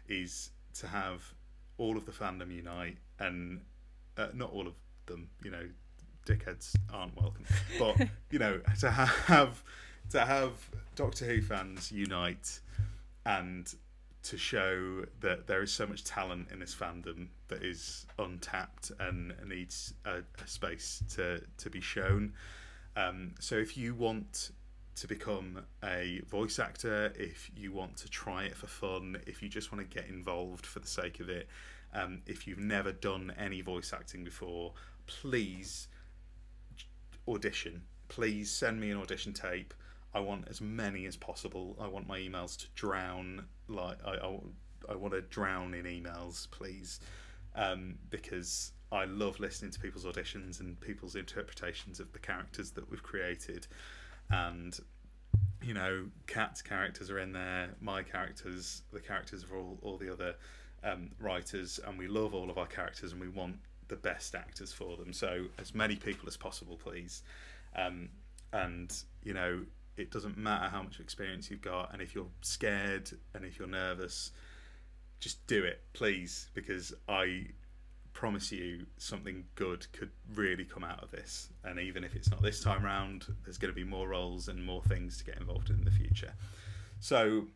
[0.09, 1.35] is to have
[1.77, 3.61] all of the fandom unite, and
[4.17, 4.75] uh, not all of
[5.07, 5.29] them.
[5.43, 5.69] You know,
[6.27, 7.45] dickheads aren't welcome,
[7.79, 7.97] but
[8.31, 9.63] you know, to have
[10.11, 10.53] to have
[10.97, 12.61] Doctor Who fans unite
[13.27, 13.73] and
[14.23, 19.33] to show that there is so much talent in this fandom that is untapped and
[19.47, 22.33] needs a, a space to to be shown.
[22.97, 24.51] Um, so if you want
[25.01, 29.49] to become a voice actor, if you want to try it for fun, if you
[29.49, 31.49] just want to get involved for the sake of it,
[31.95, 34.73] um, if you've never done any voice acting before,
[35.07, 35.89] please
[37.27, 37.83] audition.
[38.09, 39.75] Please send me an audition tape.
[40.15, 41.77] I want as many as possible.
[41.81, 43.47] I want my emails to drown.
[43.69, 44.39] Like I, I,
[44.91, 47.01] I want to drown in emails, please,
[47.55, 52.91] um, because I love listening to people's auditions and people's interpretations of the characters that
[52.91, 53.67] we've created,
[54.31, 54.79] and
[55.63, 57.71] you know, Kat's characters are in there.
[57.81, 60.35] My characters, the characters of all all the other
[60.85, 63.57] um, writers, and we love all of our characters, and we want
[63.89, 65.13] the best actors for them.
[65.13, 67.23] So as many people as possible, please.
[67.75, 68.09] Um,
[68.53, 69.65] and you know,
[69.97, 73.69] it doesn't matter how much experience you've got, and if you're scared and if you're
[73.69, 74.31] nervous,
[75.21, 77.47] just do it, please, because I
[78.19, 81.51] promise you something good could really come out of this.
[81.63, 84.67] And even if it's not this time round, there's going to be more roles and
[84.67, 86.33] more things to get involved in in the future.
[86.99, 87.47] So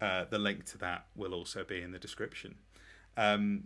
[0.00, 2.54] uh, the link to that will also be in the description.
[3.16, 3.64] Um,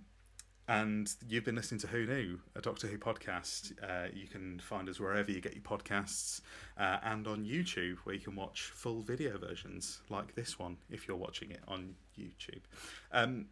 [0.66, 3.74] and you've been listening to Who Knew, a Doctor Who podcast.
[3.82, 6.40] Uh, you can find us wherever you get your podcasts
[6.78, 11.06] uh, and on YouTube, where you can watch full video versions like this one if
[11.06, 12.62] you're watching it on YouTube.
[13.12, 13.44] Um,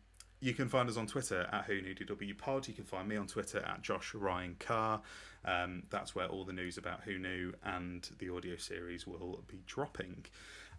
[0.42, 2.66] you can find us on Twitter at Who Knew DW Pod.
[2.66, 5.00] You can find me on Twitter at Josh Ryan Carr.
[5.44, 9.62] Um, that's where all the news about Who Knew and the audio series will be
[9.66, 10.26] dropping.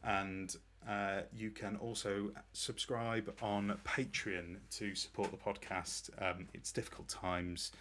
[0.04, 0.54] And
[0.88, 6.10] uh, you can also subscribe on Patreon to support the podcast.
[6.22, 7.72] Um, it's difficult times,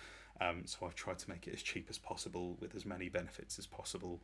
[0.41, 3.59] um, so I've tried to make it as cheap as possible with as many benefits
[3.59, 4.23] as possible,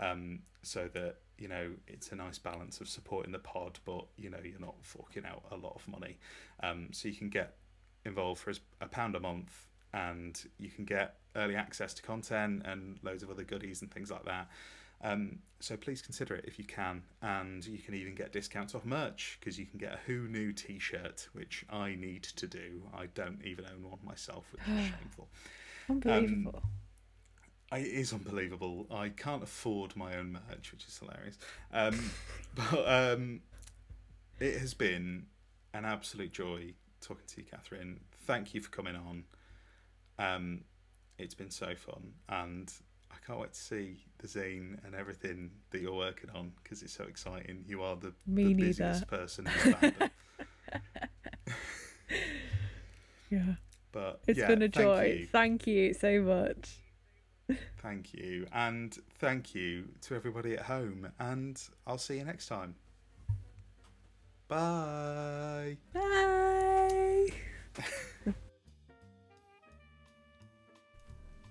[0.00, 4.30] um, so that you know it's a nice balance of supporting the pod, but you
[4.30, 6.18] know you're not forking out a lot of money.
[6.62, 7.56] Um, so you can get
[8.04, 12.98] involved for a pound a month, and you can get early access to content and
[13.02, 14.48] loads of other goodies and things like that.
[15.02, 18.84] Um, so please consider it if you can, and you can even get discounts off
[18.84, 22.82] merch because you can get a Who Knew T-shirt, which I need to do.
[22.94, 25.28] I don't even own one myself, which is shameful.
[25.88, 26.60] Unbelievable.
[26.62, 26.70] Um,
[27.72, 28.86] it is unbelievable.
[28.90, 31.38] I can't afford my own merch, which is hilarious.
[31.72, 32.10] Um,
[32.54, 33.40] but um,
[34.40, 35.26] it has been
[35.72, 38.00] an absolute joy talking to you, Catherine.
[38.26, 39.24] Thank you for coming on.
[40.18, 40.60] Um,
[41.18, 42.72] it's been so fun, and
[43.10, 46.92] I can't wait to see the zine and everything that you're working on because it's
[46.92, 47.64] so exciting.
[47.66, 50.10] You are the, the busiest person in the fandom.
[53.30, 53.54] Yeah.
[53.92, 55.16] But It's yeah, been a thank joy.
[55.20, 55.26] you.
[55.26, 56.70] Thank you so much.
[57.78, 58.46] Thank you.
[58.52, 61.10] And thank you to everybody at home.
[61.18, 62.74] And I'll see you next time.
[64.48, 65.76] Bye.
[65.92, 67.28] Bye.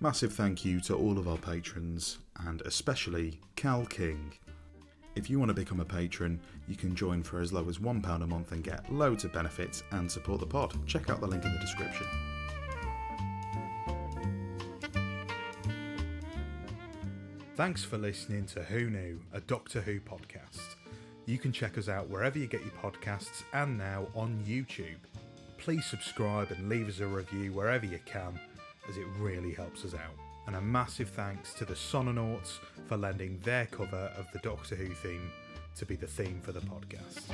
[0.00, 4.32] Massive thank you to all of our patrons, and especially Cal King.
[5.14, 8.22] If you want to become a patron, you can join for as low as £1
[8.22, 10.74] a month and get loads of benefits and support the pod.
[10.86, 12.06] Check out the link in the description.
[17.60, 20.76] Thanks for listening to Who Knew, a Doctor Who podcast.
[21.26, 24.96] You can check us out wherever you get your podcasts and now on YouTube.
[25.58, 28.40] Please subscribe and leave us a review wherever you can,
[28.88, 30.16] as it really helps us out.
[30.46, 34.94] And a massive thanks to the Sononauts for lending their cover of the Doctor Who
[34.94, 35.30] theme
[35.76, 37.24] to be the theme for the podcast.